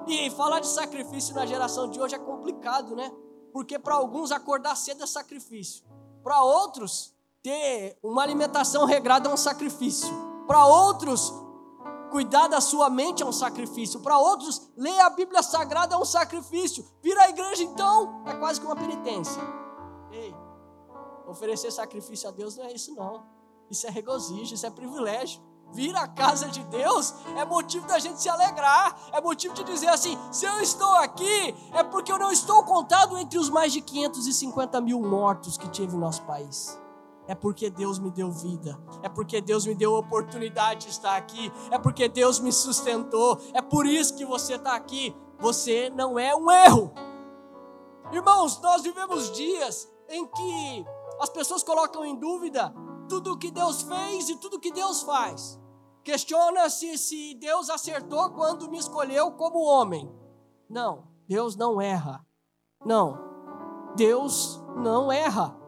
E 0.05 0.29
falar 0.31 0.59
de 0.59 0.67
sacrifício 0.67 1.33
na 1.33 1.45
geração 1.45 1.89
de 1.89 2.01
hoje 2.01 2.15
é 2.15 2.19
complicado, 2.19 2.93
né? 2.93 3.09
Porque 3.53 3.79
para 3.79 3.95
alguns 3.95 4.33
acordar 4.33 4.75
cedo 4.75 5.01
é 5.01 5.07
sacrifício. 5.07 5.81
Para 6.21 6.43
outros, 6.43 7.15
ter 7.41 7.97
uma 8.03 8.21
alimentação 8.21 8.83
regrada 8.83 9.29
é 9.29 9.33
um 9.33 9.37
sacrifício. 9.37 10.28
Para 10.49 10.65
outros, 10.65 11.31
cuidar 12.09 12.47
da 12.47 12.59
sua 12.59 12.89
mente 12.89 13.21
é 13.21 13.25
um 13.25 13.31
sacrifício. 13.31 13.99
Para 13.99 14.17
outros, 14.17 14.71
ler 14.75 14.99
a 15.01 15.11
Bíblia 15.11 15.43
Sagrada 15.43 15.93
é 15.93 15.97
um 15.99 16.03
sacrifício. 16.03 16.83
Vir 17.03 17.15
à 17.19 17.29
igreja, 17.29 17.61
então, 17.61 18.23
é 18.25 18.33
quase 18.33 18.59
que 18.59 18.65
uma 18.65 18.75
penitência. 18.75 19.39
Ei, 20.11 20.33
Oferecer 21.27 21.69
sacrifício 21.69 22.27
a 22.27 22.31
Deus 22.31 22.57
não 22.57 22.65
é 22.65 22.73
isso, 22.73 22.95
não. 22.95 23.27
Isso 23.69 23.85
é 23.85 23.91
regozijo, 23.91 24.55
isso 24.55 24.65
é 24.65 24.71
privilégio. 24.71 25.39
Vir 25.71 25.95
à 25.95 26.07
casa 26.07 26.47
de 26.47 26.63
Deus 26.63 27.13
é 27.37 27.45
motivo 27.45 27.85
da 27.85 27.99
gente 27.99 28.19
se 28.19 28.27
alegrar, 28.27 28.99
é 29.13 29.21
motivo 29.21 29.53
de 29.53 29.63
dizer 29.63 29.89
assim: 29.89 30.17
se 30.31 30.47
eu 30.47 30.59
estou 30.61 30.95
aqui, 30.95 31.55
é 31.73 31.83
porque 31.83 32.11
eu 32.11 32.17
não 32.17 32.31
estou 32.31 32.63
contado 32.63 33.15
entre 33.19 33.37
os 33.37 33.51
mais 33.51 33.71
de 33.71 33.81
550 33.81 34.81
mil 34.81 34.99
mortos 34.99 35.59
que 35.59 35.69
tive 35.69 35.93
no 35.93 35.99
nosso 35.99 36.23
país. 36.23 36.75
É 37.29 37.35
porque 37.35 37.69
Deus 37.69 37.99
me 37.99 38.09
deu 38.09 38.31
vida, 38.31 38.75
é 39.03 39.07
porque 39.07 39.39
Deus 39.39 39.63
me 39.63 39.75
deu 39.75 39.93
oportunidade 39.93 40.87
de 40.87 40.91
estar 40.91 41.15
aqui, 41.15 41.53
é 41.69 41.77
porque 41.77 42.09
Deus 42.09 42.39
me 42.39 42.51
sustentou, 42.51 43.39
é 43.53 43.61
por 43.61 43.85
isso 43.85 44.15
que 44.15 44.25
você 44.25 44.55
está 44.55 44.73
aqui. 44.75 45.15
Você 45.37 45.91
não 45.91 46.17
é 46.17 46.35
um 46.35 46.49
erro. 46.49 46.91
Irmãos, 48.11 48.59
nós 48.63 48.81
vivemos 48.81 49.31
dias 49.31 49.87
em 50.09 50.25
que 50.25 50.85
as 51.19 51.29
pessoas 51.29 51.61
colocam 51.61 52.03
em 52.03 52.15
dúvida 52.19 52.73
tudo 53.07 53.33
o 53.33 53.37
que 53.37 53.51
Deus 53.51 53.83
fez 53.83 54.27
e 54.27 54.35
tudo 54.37 54.57
o 54.57 54.59
que 54.59 54.71
Deus 54.71 55.03
faz. 55.03 55.59
Questiona-se 56.03 56.97
se 56.97 57.35
Deus 57.35 57.69
acertou 57.69 58.31
quando 58.31 58.71
me 58.71 58.79
escolheu 58.79 59.33
como 59.33 59.63
homem. 59.67 60.11
Não, 60.67 61.03
Deus 61.27 61.55
não 61.55 61.79
erra. 61.79 62.25
Não, 62.83 63.19
Deus 63.95 64.59
não 64.75 65.11
erra. 65.11 65.58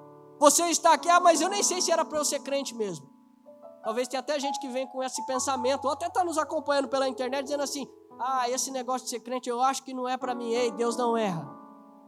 Você 0.41 0.63
está 0.71 0.93
aqui, 0.93 1.07
ah, 1.07 1.19
mas 1.19 1.39
eu 1.39 1.49
nem 1.49 1.61
sei 1.61 1.79
se 1.83 1.91
era 1.91 2.03
para 2.03 2.17
eu 2.17 2.25
ser 2.25 2.39
crente 2.39 2.73
mesmo. 2.73 3.07
Talvez 3.83 4.07
tenha 4.07 4.21
até 4.21 4.39
gente 4.39 4.59
que 4.59 4.67
vem 4.69 4.87
com 4.87 5.03
esse 5.03 5.23
pensamento, 5.27 5.85
ou 5.85 5.91
até 5.91 6.07
está 6.07 6.23
nos 6.23 6.35
acompanhando 6.35 6.87
pela 6.87 7.07
internet 7.07 7.43
dizendo 7.43 7.61
assim: 7.61 7.87
ah, 8.19 8.49
esse 8.49 8.71
negócio 8.71 9.05
de 9.05 9.11
ser 9.11 9.19
crente 9.19 9.47
eu 9.47 9.61
acho 9.61 9.83
que 9.83 9.93
não 9.93 10.09
é 10.09 10.17
para 10.17 10.33
mim. 10.33 10.51
Ei, 10.51 10.71
Deus 10.71 10.97
não 10.97 11.15
erra. 11.15 11.47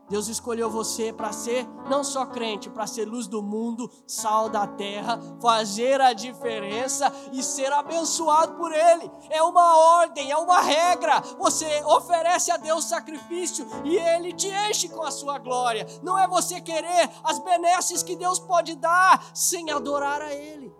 Deus 0.09 0.27
escolheu 0.27 0.69
você 0.69 1.13
para 1.13 1.31
ser 1.31 1.67
não 1.89 2.03
só 2.03 2.25
crente, 2.25 2.69
para 2.69 2.85
ser 2.85 3.05
luz 3.05 3.25
do 3.25 3.41
mundo, 3.41 3.89
sal 4.05 4.49
da 4.49 4.67
terra, 4.67 5.19
fazer 5.41 6.01
a 6.01 6.13
diferença 6.13 7.11
e 7.31 7.41
ser 7.41 7.71
abençoado 7.71 8.55
por 8.55 8.71
Ele. 8.71 9.09
É 9.29 9.41
uma 9.41 9.77
ordem, 10.01 10.29
é 10.29 10.37
uma 10.37 10.61
regra. 10.61 11.21
Você 11.39 11.83
oferece 11.85 12.51
a 12.51 12.57
Deus 12.57 12.85
sacrifício 12.85 13.65
e 13.85 13.95
Ele 13.97 14.33
te 14.33 14.49
enche 14.69 14.89
com 14.89 15.03
a 15.03 15.11
sua 15.11 15.37
glória. 15.39 15.87
Não 16.03 16.19
é 16.19 16.27
você 16.27 16.59
querer 16.59 17.09
as 17.23 17.39
benesses 17.39 18.03
que 18.03 18.15
Deus 18.15 18.39
pode 18.39 18.75
dar 18.75 19.31
sem 19.33 19.71
adorar 19.71 20.21
a 20.21 20.33
Ele. 20.33 20.73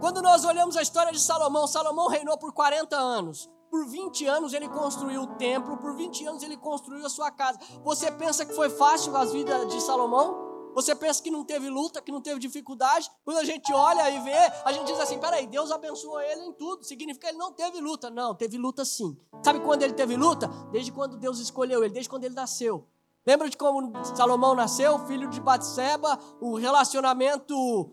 Quando 0.00 0.22
nós 0.22 0.44
olhamos 0.44 0.76
a 0.76 0.82
história 0.82 1.12
de 1.12 1.20
Salomão, 1.20 1.66
Salomão 1.66 2.08
reinou 2.08 2.38
por 2.38 2.52
40 2.52 2.96
anos. 2.96 3.50
Por 3.70 3.86
20 3.86 4.26
anos 4.26 4.52
ele 4.52 4.68
construiu 4.68 5.22
o 5.22 5.26
templo, 5.36 5.76
por 5.76 5.94
20 5.94 6.26
anos 6.26 6.42
ele 6.42 6.56
construiu 6.56 7.06
a 7.06 7.08
sua 7.08 7.30
casa. 7.30 7.58
Você 7.84 8.10
pensa 8.10 8.44
que 8.44 8.52
foi 8.52 8.68
fácil 8.68 9.16
a 9.16 9.24
vida 9.24 9.64
de 9.66 9.80
Salomão? 9.80 10.50
Você 10.74 10.94
pensa 10.94 11.22
que 11.22 11.30
não 11.30 11.44
teve 11.44 11.68
luta, 11.68 12.00
que 12.00 12.12
não 12.12 12.20
teve 12.20 12.38
dificuldade? 12.40 13.10
Quando 13.24 13.38
a 13.38 13.44
gente 13.44 13.72
olha 13.72 14.10
e 14.10 14.20
vê, 14.20 14.52
a 14.64 14.72
gente 14.72 14.86
diz 14.86 14.98
assim: 14.98 15.18
peraí, 15.18 15.46
Deus 15.46 15.70
abençoou 15.70 16.20
ele 16.20 16.42
em 16.42 16.52
tudo. 16.52 16.84
Significa 16.84 17.26
que 17.26 17.32
ele 17.32 17.38
não 17.38 17.52
teve 17.52 17.80
luta. 17.80 18.10
Não, 18.10 18.34
teve 18.34 18.56
luta 18.56 18.84
sim. 18.84 19.16
Sabe 19.42 19.60
quando 19.60 19.82
ele 19.82 19.94
teve 19.94 20.16
luta? 20.16 20.48
Desde 20.70 20.92
quando 20.92 21.16
Deus 21.16 21.38
escolheu 21.38 21.84
ele, 21.84 21.94
desde 21.94 22.08
quando 22.08 22.24
ele 22.24 22.34
nasceu. 22.34 22.86
Lembra 23.26 23.48
de 23.50 23.56
como 23.56 23.92
Salomão 24.16 24.54
nasceu, 24.54 24.98
filho 25.06 25.28
de 25.28 25.40
Batseba, 25.40 26.18
o 26.40 26.56
relacionamento 26.56 27.92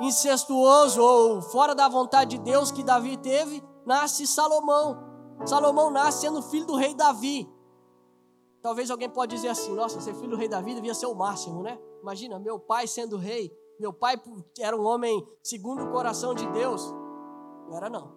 incestuoso 0.00 1.02
ou 1.02 1.40
fora 1.42 1.74
da 1.74 1.88
vontade 1.88 2.36
de 2.36 2.42
Deus 2.42 2.70
que 2.70 2.82
Davi 2.82 3.16
teve? 3.16 3.62
Nasce 3.90 4.24
Salomão. 4.24 4.96
Salomão 5.44 5.90
nasce 5.90 6.20
sendo 6.20 6.40
filho 6.42 6.64
do 6.64 6.76
rei 6.76 6.94
Davi. 6.94 7.52
Talvez 8.62 8.88
alguém 8.88 9.10
pode 9.10 9.34
dizer 9.34 9.48
assim: 9.48 9.74
nossa, 9.74 10.00
ser 10.00 10.14
filho 10.14 10.30
do 10.30 10.36
rei 10.36 10.48
Davi 10.48 10.74
devia 10.74 10.94
ser 10.94 11.06
o 11.06 11.14
máximo, 11.14 11.60
né? 11.60 11.76
Imagina, 12.00 12.38
meu 12.38 12.60
pai 12.60 12.86
sendo 12.86 13.16
rei. 13.16 13.52
Meu 13.80 13.92
pai 13.92 14.20
era 14.60 14.76
um 14.76 14.84
homem 14.86 15.26
segundo 15.42 15.82
o 15.82 15.90
coração 15.90 16.34
de 16.34 16.46
Deus. 16.50 16.94
Não 17.66 17.76
era, 17.76 17.90
não. 17.90 18.14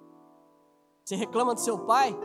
Você 1.03 1.15
reclama 1.15 1.55
do 1.55 1.59
seu 1.59 1.79
pai? 1.79 2.15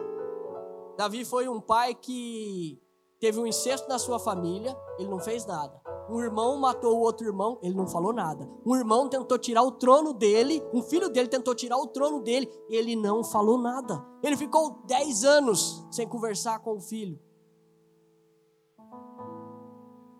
Davi 0.97 1.25
foi 1.25 1.49
um 1.49 1.61
pai 1.61 1.95
que 1.95 2.83
teve 3.19 3.39
um 3.41 3.47
incesto 3.47 3.89
na 3.89 3.99
sua 3.99 4.19
família, 4.19 4.77
ele 4.99 5.09
não 5.09 5.21
fez 5.21 5.47
nada. 5.47 5.81
Um 6.11 6.21
irmão 6.21 6.59
matou 6.59 6.97
o 6.97 7.01
outro 7.01 7.27
irmão, 7.27 7.59
ele 7.63 7.75
não 7.75 7.87
falou 7.87 8.13
nada. 8.13 8.49
Um 8.65 8.75
irmão 8.75 9.09
tentou 9.09 9.39
tirar 9.39 9.63
o 9.63 9.73
trono 9.73 10.15
dele, 10.15 10.63
um 10.73 10.83
filho 10.83 11.09
dele 11.09 11.29
tentou 11.29 11.55
tirar 11.55 11.77
o 11.77 11.87
trono 11.87 12.21
dele, 12.21 12.51
ele 12.69 12.97
não 12.97 13.23
falou 13.23 13.59
nada. 13.59 14.03
Ele 14.23 14.37
ficou 14.37 14.83
10 14.87 15.25
anos 15.25 15.87
sem 15.91 16.09
conversar 16.09 16.61
com 16.61 16.77
o 16.77 16.81
filho. 16.81 17.21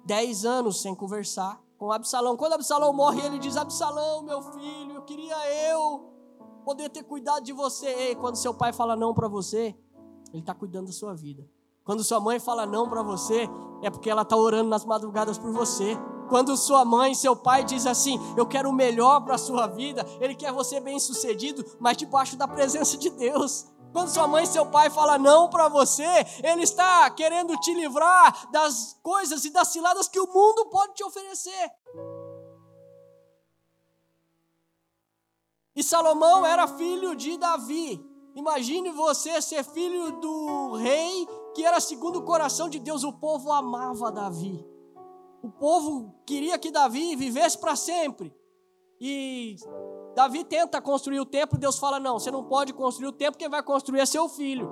10 0.05 0.45
anos 0.45 0.81
sem 0.83 0.95
conversar 0.95 1.63
com 1.79 1.93
Absalão. 1.93 2.37
Quando 2.37 2.55
Absalão 2.55 2.93
morre, 2.93 3.25
ele 3.25 3.39
diz: 3.39 3.57
Absalão, 3.57 4.23
meu 4.23 4.43
filho, 4.43 4.95
eu 4.95 5.03
queria 5.03 5.37
eu 5.71 6.13
poder 6.65 6.91
ter 6.91 7.03
cuidado 7.03 7.45
de 7.45 7.53
você. 7.53 8.15
Quando 8.17 8.37
seu 8.37 8.53
pai 8.53 8.73
fala 8.73 8.95
não 8.95 9.15
para 9.15 9.29
você, 9.29 9.75
ele 10.33 10.41
está 10.41 10.55
cuidando 10.55 10.87
da 10.87 10.93
sua 10.93 11.15
vida. 11.15 11.49
Quando 11.89 12.05
sua 12.05 12.21
mãe 12.21 12.39
fala 12.39 12.67
não 12.67 12.87
para 12.87 13.01
você, 13.03 13.49
é 13.81 13.89
porque 13.89 14.11
ela 14.11 14.21
está 14.21 14.37
orando 14.37 14.69
nas 14.69 14.85
madrugadas 14.85 15.39
por 15.39 15.51
você. 15.51 15.97
Quando 16.29 16.55
sua 16.55 16.85
mãe, 16.85 17.15
seu 17.15 17.35
pai 17.35 17.65
diz 17.65 17.87
assim: 17.87 18.21
Eu 18.37 18.47
quero 18.47 18.69
o 18.69 18.75
melhor 18.75 19.23
para 19.23 19.37
a 19.37 19.39
sua 19.39 19.67
vida, 19.67 20.05
ele 20.21 20.35
quer 20.35 20.53
você 20.53 20.81
bem 20.81 21.01
sucedido, 21.01 21.65
mas 21.81 21.97
debaixo 21.97 22.37
da 22.37 22.47
presença 22.47 22.99
de 22.99 23.09
Deus. 23.09 23.67
Quando 23.91 24.11
sua 24.11 24.29
mãe 24.29 24.45
e 24.45 24.47
seu 24.47 24.67
pai 24.67 24.91
falam 24.91 25.19
não 25.19 25.49
para 25.49 25.67
você, 25.71 26.05
ele 26.45 26.65
está 26.65 27.09
querendo 27.09 27.57
te 27.57 27.73
livrar 27.73 28.51
das 28.51 29.01
coisas 29.03 29.47
e 29.47 29.51
das 29.51 29.69
ciladas 29.69 30.09
que 30.09 30.21
o 30.21 30.27
mundo 30.27 30.67
pode 30.67 30.93
te 30.93 31.03
oferecer. 31.03 31.71
E 35.75 35.83
Salomão 35.83 36.45
era 36.45 36.69
filho 36.69 37.17
de 37.17 37.39
Davi. 37.39 37.99
Imagine 38.35 38.93
você 38.93 39.41
ser 39.41 39.65
filho 39.65 40.13
do 40.21 40.75
rei 40.75 41.27
que 41.59 41.65
era 41.65 41.81
segundo 41.81 42.21
o 42.21 42.23
coração 42.23 42.69
de 42.69 42.79
Deus. 42.79 43.03
O 43.03 43.13
povo 43.13 43.51
amava 43.51 44.13
Davi. 44.13 44.65
O 45.43 45.51
povo 45.51 46.15
queria 46.25 46.57
que 46.57 46.71
Davi 46.71 47.17
vivesse 47.17 47.59
para 47.59 47.75
sempre. 47.75 48.33
E 49.01 49.57
Davi 50.15 50.45
tenta 50.45 50.81
construir 50.81 51.19
o 51.19 51.27
templo, 51.27 51.59
Deus 51.59 51.77
fala: 51.77 51.99
Não, 51.99 52.17
você 52.21 52.31
não 52.31 52.45
pode 52.45 52.73
construir 52.73 53.09
o 53.09 53.13
templo, 53.13 53.37
quem 53.37 53.49
vai 53.49 53.61
construir 53.61 53.99
é 53.99 54.07
seu 54.07 54.29
filho. 54.29 54.71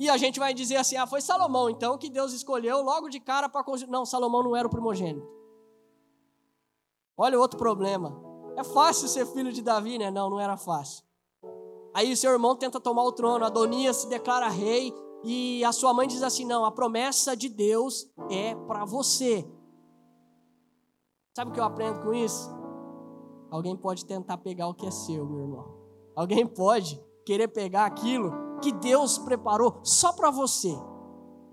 E 0.00 0.10
a 0.10 0.16
gente 0.16 0.40
vai 0.40 0.52
dizer 0.52 0.78
assim: 0.78 0.96
Ah, 0.96 1.06
foi 1.06 1.20
Salomão, 1.20 1.70
então, 1.70 1.96
que 1.96 2.10
Deus 2.10 2.32
escolheu 2.32 2.82
logo 2.82 3.08
de 3.08 3.20
cara 3.20 3.48
para 3.48 3.62
construir. 3.62 3.92
Não, 3.92 4.04
Salomão 4.04 4.42
não 4.42 4.56
era 4.56 4.66
o 4.66 4.70
primogênito. 4.70 5.28
Olha 7.16 7.38
o 7.38 7.40
outro 7.40 7.56
problema. 7.56 8.20
É 8.56 8.64
fácil 8.64 9.06
ser 9.06 9.26
filho 9.26 9.52
de 9.52 9.62
Davi, 9.62 9.96
né? 9.96 10.10
Não, 10.10 10.28
não 10.28 10.40
era 10.40 10.56
fácil. 10.56 11.04
Aí 11.94 12.16
seu 12.16 12.32
irmão 12.32 12.56
tenta 12.56 12.80
tomar 12.80 13.04
o 13.04 13.12
trono, 13.12 13.44
Adonias 13.44 13.98
se 13.98 14.08
declara 14.08 14.48
rei 14.48 14.92
e 15.24 15.64
a 15.64 15.72
sua 15.72 15.92
mãe 15.92 16.06
diz 16.06 16.22
assim: 16.22 16.44
"Não, 16.44 16.64
a 16.64 16.72
promessa 16.72 17.36
de 17.36 17.48
Deus 17.48 18.10
é 18.30 18.54
para 18.54 18.84
você". 18.84 19.46
Sabe 21.36 21.50
o 21.50 21.54
que 21.54 21.60
eu 21.60 21.64
aprendo 21.64 22.00
com 22.02 22.12
isso? 22.12 22.50
Alguém 23.50 23.76
pode 23.76 24.04
tentar 24.04 24.38
pegar 24.38 24.68
o 24.68 24.74
que 24.74 24.86
é 24.86 24.90
seu, 24.90 25.24
meu 25.24 25.40
irmão. 25.40 25.78
Alguém 26.14 26.46
pode 26.46 27.00
querer 27.24 27.48
pegar 27.48 27.86
aquilo 27.86 28.32
que 28.60 28.72
Deus 28.72 29.18
preparou 29.18 29.80
só 29.82 30.12
para 30.12 30.30
você. 30.30 30.76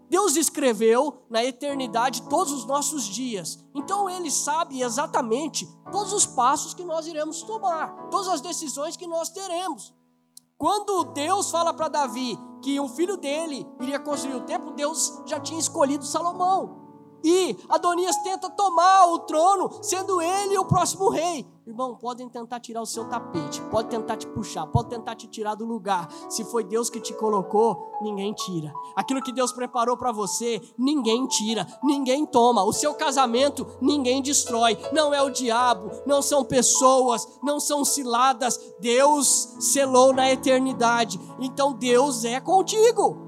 Deus 0.10 0.36
escreveu 0.36 1.26
na 1.30 1.44
eternidade 1.44 2.24
todos 2.30 2.54
os 2.54 2.66
nossos 2.66 3.06
dias. 3.06 3.64
Então 3.74 4.10
ele 4.10 4.30
sabe 4.30 4.82
exatamente 4.82 5.68
todos 5.92 6.14
os 6.14 6.26
passos 6.26 6.74
que 6.74 6.84
nós 6.84 7.08
iremos 7.08 7.42
tomar, 7.44 8.10
todas 8.10 8.28
as 8.28 8.42
decisões 8.42 8.96
que 8.96 9.08
nós 9.08 9.30
teremos. 9.30 9.94
Quando 10.58 11.06
Deus 11.06 11.52
fala 11.52 11.74
para 11.74 11.90
Davi 11.90 12.38
que 12.66 12.80
o 12.80 12.88
filho 12.88 13.16
dele 13.16 13.64
iria 13.80 14.00
construir 14.00 14.34
o 14.34 14.42
templo, 14.42 14.72
Deus 14.72 15.22
já 15.28 15.40
tinha 15.40 15.60
escolhido 15.60 16.04
Salomão. 16.04 16.85
E 17.26 17.58
Adonias 17.68 18.16
tenta 18.18 18.52
tomar 18.52 19.08
o 19.08 19.18
trono, 19.18 19.80
sendo 19.82 20.22
ele 20.22 20.56
o 20.60 20.66
próximo 20.66 21.10
rei. 21.10 21.44
Irmão, 21.66 21.96
podem 21.96 22.30
tentar 22.30 22.60
tirar 22.60 22.84
o 22.84 22.86
seu 22.86 23.06
tapete, 23.06 23.60
pode 23.72 23.90
tentar 23.90 24.16
te 24.16 24.28
puxar, 24.28 24.68
pode 24.68 24.90
tentar 24.90 25.16
te 25.16 25.26
tirar 25.26 25.56
do 25.56 25.66
lugar. 25.66 26.08
Se 26.30 26.44
foi 26.46 26.64
Deus 26.64 26.88
que 26.88 27.00
te 27.00 27.16
colocou, 27.16 27.98
ninguém 28.04 28.32
tira. 28.34 28.72
Aquilo 28.96 29.24
que 29.24 29.34
Deus 29.34 29.52
preparou 29.52 29.98
para 29.98 30.12
você, 30.12 30.62
ninguém 30.78 31.26
tira, 31.26 31.66
ninguém 31.84 32.28
toma. 32.28 32.64
O 32.64 32.72
seu 32.72 32.94
casamento, 32.94 33.66
ninguém 33.82 34.22
destrói. 34.22 34.78
Não 34.94 35.12
é 35.12 35.24
o 35.24 35.32
diabo, 35.32 35.90
não 36.06 36.22
são 36.22 36.46
pessoas, 36.46 37.28
não 37.42 37.60
são 37.60 37.84
ciladas. 37.84 38.60
Deus 38.80 39.56
selou 39.60 40.14
na 40.14 40.32
eternidade. 40.32 41.20
Então 41.40 41.74
Deus 41.74 42.24
é 42.24 42.40
contigo. 42.40 43.25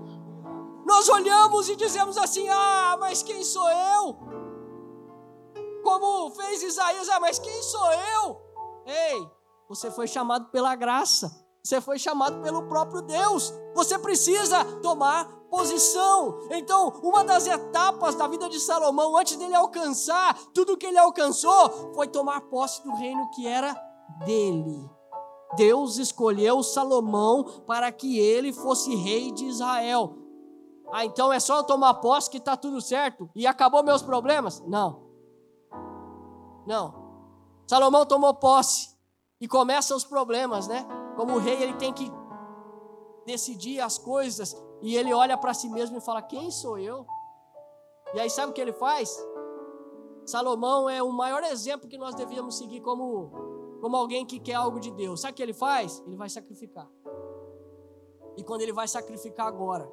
Nós 0.88 1.08
olhamos 1.10 1.70
e 1.70 1.76
dizemos 1.76 2.18
assim: 2.18 2.48
ah, 2.50 2.98
mas 3.00 3.22
quem 3.22 3.44
sou 3.44 3.70
eu? 3.70 4.38
como 5.88 6.30
fez 6.32 6.62
Isaías, 6.64 7.08
ah, 7.08 7.18
mas 7.18 7.40
quem 7.40 7.64
sou 7.64 7.94
eu? 7.94 8.42
Ei, 8.86 9.26
você 9.70 9.90
foi 9.90 10.06
chamado 10.06 10.50
pela 10.50 10.76
graça, 10.76 11.32
você 11.64 11.80
foi 11.80 11.98
chamado 11.98 12.42
pelo 12.42 12.64
próprio 12.64 13.02
Deus. 13.02 13.54
Você 13.74 13.98
precisa 13.98 14.66
tomar 14.82 15.26
posição. 15.50 16.40
Então, 16.52 16.90
uma 17.02 17.24
das 17.24 17.48
etapas 17.48 18.16
da 18.16 18.28
vida 18.28 18.50
de 18.50 18.60
Salomão, 18.60 19.16
antes 19.16 19.38
dele 19.38 19.56
alcançar 19.56 20.38
tudo 20.54 20.76
que 20.76 20.86
ele 20.86 20.98
alcançou, 20.98 21.94
foi 21.94 22.10
tomar 22.10 22.42
posse 22.42 22.84
do 22.84 22.94
reino 22.94 23.30
que 23.32 23.48
era 23.48 23.74
dele. 24.26 24.90
Deus 25.56 25.98
escolheu 25.98 26.62
Salomão 26.64 27.64
para 27.66 27.90
que 27.94 28.20
ele 28.20 28.52
fosse 28.52 28.94
rei 28.94 29.32
de 29.32 29.46
Israel. 29.46 30.27
Ah, 30.92 31.06
então 31.06 31.34
é 31.34 31.40
só 31.40 31.58
eu 31.58 31.64
tomar 31.64 31.96
posse 31.96 32.30
que 32.30 32.38
está 32.38 32.56
tudo 32.56 32.80
certo 32.80 33.30
e 33.36 33.46
acabou 33.46 33.84
meus 33.84 34.02
problemas? 34.02 34.62
Não. 34.62 35.08
Não. 36.66 37.08
Salomão 37.68 38.06
tomou 38.06 38.34
posse 38.34 38.96
e 39.40 39.48
começam 39.48 39.98
os 39.98 40.06
problemas, 40.06 40.68
né? 40.68 40.86
Como 41.16 41.38
rei, 41.38 41.62
ele 41.62 41.74
tem 41.74 41.92
que 41.92 42.12
decidir 43.26 43.82
as 43.82 43.98
coisas 43.98 44.56
e 44.82 44.96
ele 44.96 45.14
olha 45.14 45.38
para 45.38 45.54
si 45.54 45.70
mesmo 45.70 45.98
e 45.98 46.02
fala: 46.02 46.22
Quem 46.22 46.50
sou 46.50 46.78
eu? 46.78 47.06
E 48.14 48.20
aí, 48.20 48.30
sabe 48.30 48.52
o 48.52 48.54
que 48.54 48.62
ele 48.62 48.74
faz? 48.74 49.18
Salomão 50.26 50.90
é 50.90 51.02
o 51.04 51.12
maior 51.12 51.44
exemplo 51.44 51.90
que 51.90 51.98
nós 51.98 52.16
devíamos 52.16 52.58
seguir 52.58 52.82
como, 52.82 53.32
como 53.82 53.96
alguém 53.96 54.26
que 54.26 54.40
quer 54.40 54.56
algo 54.56 54.80
de 54.80 54.92
Deus. 54.92 55.22
Sabe 55.22 55.34
o 55.34 55.36
que 55.36 55.44
ele 55.44 55.54
faz? 55.54 56.02
Ele 56.06 56.16
vai 56.16 56.30
sacrificar. 56.30 56.90
E 58.38 58.44
quando 58.44 58.62
ele 58.62 58.74
vai 58.74 58.88
sacrificar 58.88 59.48
agora, 59.48 59.90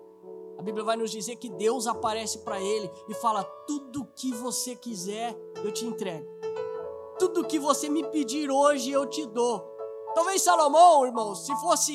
a 0.59 0.63
Bíblia 0.63 0.85
vai 0.85 0.97
nos 0.97 1.11
dizer 1.11 1.37
que 1.37 1.49
Deus 1.49 1.87
aparece 1.87 2.39
para 2.39 2.61
ele 2.61 2.91
e 3.09 3.15
fala: 3.15 3.45
Tudo 3.67 4.07
que 4.17 4.33
você 4.33 4.77
quiser, 4.77 5.37
eu 5.65 5.73
te 5.73 5.85
entrego. 5.85 6.27
Tudo 7.19 7.45
que 7.45 7.59
você 7.59 7.89
me 7.89 8.05
pedir 8.05 8.51
hoje, 8.51 8.91
eu 8.91 9.07
te 9.07 9.27
dou. 9.27 9.61
Talvez 10.15 10.43
Salomão, 10.43 11.07
irmãos, 11.07 11.45
se 11.47 11.55
fosse 11.57 11.95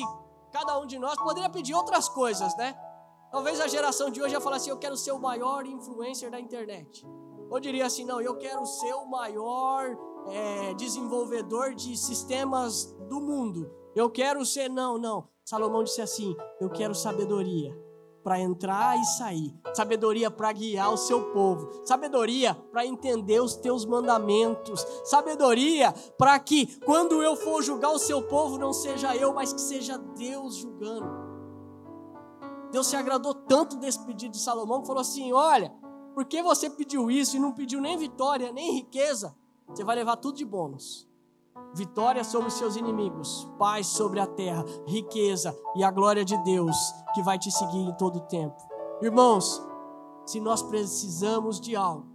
cada 0.52 0.78
um 0.78 0.86
de 0.86 0.98
nós, 0.98 1.16
poderia 1.16 1.48
pedir 1.48 1.74
outras 1.74 2.08
coisas, 2.08 2.54
né? 2.56 2.74
Talvez 3.30 3.60
a 3.60 3.68
geração 3.68 4.10
de 4.10 4.20
hoje 4.20 4.34
ia 4.34 4.40
falar 4.40 4.56
assim: 4.56 4.70
Eu 4.70 4.78
quero 4.78 4.96
ser 4.96 5.12
o 5.12 5.18
maior 5.18 5.66
influencer 5.66 6.30
da 6.30 6.38
internet. 6.38 7.06
Ou 7.50 7.58
diria 7.60 7.86
assim: 7.86 8.04
Não, 8.04 8.20
eu 8.20 8.36
quero 8.36 8.64
ser 8.66 8.92
o 8.94 9.06
maior 9.06 9.96
é, 10.28 10.74
desenvolvedor 10.74 11.74
de 11.74 11.96
sistemas 11.96 12.92
do 13.08 13.20
mundo. 13.20 13.70
Eu 13.94 14.10
quero 14.10 14.44
ser. 14.44 14.68
Não, 14.68 14.98
não. 14.98 15.28
Salomão 15.44 15.82
disse 15.82 16.02
assim: 16.02 16.36
Eu 16.60 16.68
quero 16.68 16.94
sabedoria 16.94 17.89
para 18.22 18.38
entrar 18.38 18.98
e 18.98 19.04
sair, 19.04 19.54
sabedoria 19.74 20.30
para 20.30 20.52
guiar 20.52 20.92
o 20.92 20.96
seu 20.96 21.32
povo, 21.32 21.68
sabedoria 21.84 22.54
para 22.54 22.86
entender 22.86 23.40
os 23.40 23.56
teus 23.56 23.84
mandamentos, 23.84 24.86
sabedoria 25.04 25.92
para 26.18 26.38
que 26.38 26.78
quando 26.80 27.22
eu 27.22 27.36
for 27.36 27.62
julgar 27.62 27.90
o 27.90 27.98
seu 27.98 28.22
povo 28.22 28.58
não 28.58 28.72
seja 28.72 29.16
eu, 29.16 29.32
mas 29.32 29.52
que 29.52 29.60
seja 29.60 29.98
Deus 29.98 30.56
julgando. 30.56 31.30
Deus 32.70 32.86
se 32.86 32.96
agradou 32.96 33.34
tanto 33.34 33.76
desse 33.76 33.98
pedido 34.04 34.32
de 34.32 34.40
Salomão 34.40 34.80
que 34.80 34.86
falou 34.86 35.00
assim: 35.00 35.32
Olha, 35.32 35.72
porque 36.14 36.42
você 36.42 36.70
pediu 36.70 37.10
isso 37.10 37.36
e 37.36 37.40
não 37.40 37.52
pediu 37.52 37.80
nem 37.80 37.96
vitória, 37.96 38.52
nem 38.52 38.74
riqueza, 38.74 39.36
você 39.66 39.82
vai 39.82 39.96
levar 39.96 40.16
tudo 40.16 40.36
de 40.36 40.44
bônus 40.44 41.09
vitória 41.74 42.24
sobre 42.24 42.48
os 42.48 42.54
seus 42.54 42.76
inimigos, 42.76 43.48
paz 43.58 43.86
sobre 43.86 44.20
a 44.20 44.26
terra, 44.26 44.64
riqueza 44.86 45.56
e 45.76 45.84
a 45.84 45.90
glória 45.90 46.24
de 46.24 46.36
Deus 46.44 46.76
que 47.14 47.22
vai 47.22 47.38
te 47.38 47.50
seguir 47.50 47.78
em 47.78 47.96
todo 47.96 48.16
o 48.16 48.26
tempo. 48.26 48.56
Irmãos, 49.00 49.62
se 50.26 50.40
nós 50.40 50.62
precisamos 50.62 51.60
de 51.60 51.76
algo, 51.76 52.06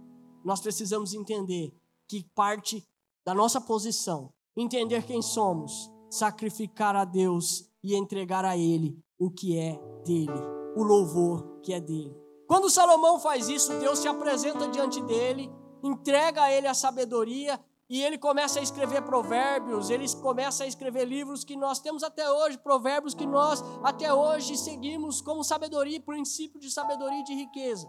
nós 0.44 0.60
precisamos 0.60 1.12
entender 1.14 1.74
que 2.08 2.24
parte 2.34 2.86
da 3.24 3.34
nossa 3.34 3.60
posição, 3.60 4.32
entender 4.56 5.04
quem 5.04 5.20
somos, 5.20 5.90
sacrificar 6.08 6.94
a 6.94 7.04
Deus 7.04 7.68
e 7.82 7.94
entregar 7.94 8.44
a 8.44 8.56
Ele 8.56 8.98
o 9.18 9.30
que 9.30 9.58
é 9.58 9.80
dele, 10.04 10.40
o 10.76 10.82
louvor 10.82 11.60
que 11.62 11.72
é 11.72 11.80
dele. 11.80 12.16
Quando 12.46 12.70
Salomão 12.70 13.18
faz 13.18 13.48
isso, 13.48 13.76
Deus 13.80 13.98
se 13.98 14.06
apresenta 14.06 14.68
diante 14.68 15.02
dele, 15.02 15.50
entrega 15.82 16.42
a 16.42 16.52
ele 16.52 16.68
a 16.68 16.74
sabedoria 16.74 17.60
e 17.88 18.02
ele 18.02 18.18
começa 18.18 18.58
a 18.58 18.62
escrever 18.62 19.02
provérbios, 19.02 19.90
ele 19.90 20.06
começa 20.16 20.64
a 20.64 20.66
escrever 20.66 21.04
livros 21.04 21.44
que 21.44 21.56
nós 21.56 21.78
temos 21.78 22.02
até 22.02 22.28
hoje, 22.28 22.58
provérbios 22.58 23.14
que 23.14 23.26
nós 23.26 23.62
até 23.82 24.12
hoje 24.12 24.56
seguimos 24.56 25.20
como 25.20 25.44
sabedoria, 25.44 26.00
princípio 26.00 26.58
de 26.58 26.70
sabedoria 26.70 27.20
e 27.20 27.24
de 27.24 27.34
riqueza. 27.34 27.88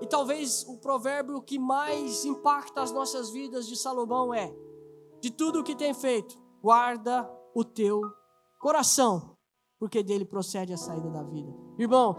E 0.00 0.06
talvez 0.06 0.64
o 0.68 0.78
provérbio 0.78 1.42
que 1.42 1.58
mais 1.58 2.24
impacta 2.24 2.80
as 2.80 2.92
nossas 2.92 3.30
vidas 3.30 3.66
de 3.66 3.76
Salomão 3.76 4.32
é: 4.32 4.54
de 5.20 5.30
tudo 5.30 5.60
o 5.60 5.64
que 5.64 5.76
tem 5.76 5.92
feito, 5.92 6.36
guarda 6.62 7.30
o 7.54 7.64
teu 7.64 8.00
coração, 8.58 9.36
porque 9.78 10.02
dele 10.02 10.24
procede 10.24 10.72
a 10.72 10.78
saída 10.78 11.10
da 11.10 11.22
vida. 11.22 11.52
Irmão, 11.78 12.16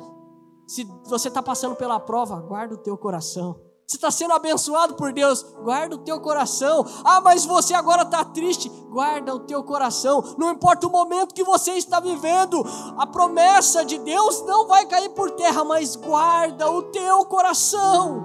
se 0.67 0.83
você 1.05 1.29
está 1.29 1.41
passando 1.41 1.75
pela 1.75 1.99
prova, 1.99 2.39
guarda 2.41 2.75
o 2.75 2.77
teu 2.77 2.97
coração. 2.97 3.66
Você 3.89 3.95
está 3.95 4.11
sendo 4.11 4.33
abençoado 4.33 4.95
por 4.95 5.13
Deus, 5.13 5.43
guarda 5.63 5.95
o 5.95 5.99
teu 5.99 6.19
coração. 6.19 6.85
Ah, 7.05 7.21
mas 7.21 7.45
você 7.45 7.73
agora 7.73 8.01
está 8.01 8.21
triste, 8.25 8.67
guarda 8.89 9.33
o 9.33 9.39
teu 9.39 9.63
coração. 9.63 10.35
Não 10.37 10.51
importa 10.51 10.87
o 10.87 10.89
momento 10.89 11.33
que 11.33 11.41
você 11.41 11.71
está 11.71 12.01
vivendo, 12.01 12.65
a 12.97 13.07
promessa 13.07 13.85
de 13.85 13.97
Deus 13.99 14.45
não 14.45 14.67
vai 14.67 14.85
cair 14.85 15.07
por 15.11 15.31
terra, 15.31 15.63
mas 15.63 15.95
guarda 15.95 16.69
o 16.69 16.83
teu 16.83 17.23
coração. 17.27 18.21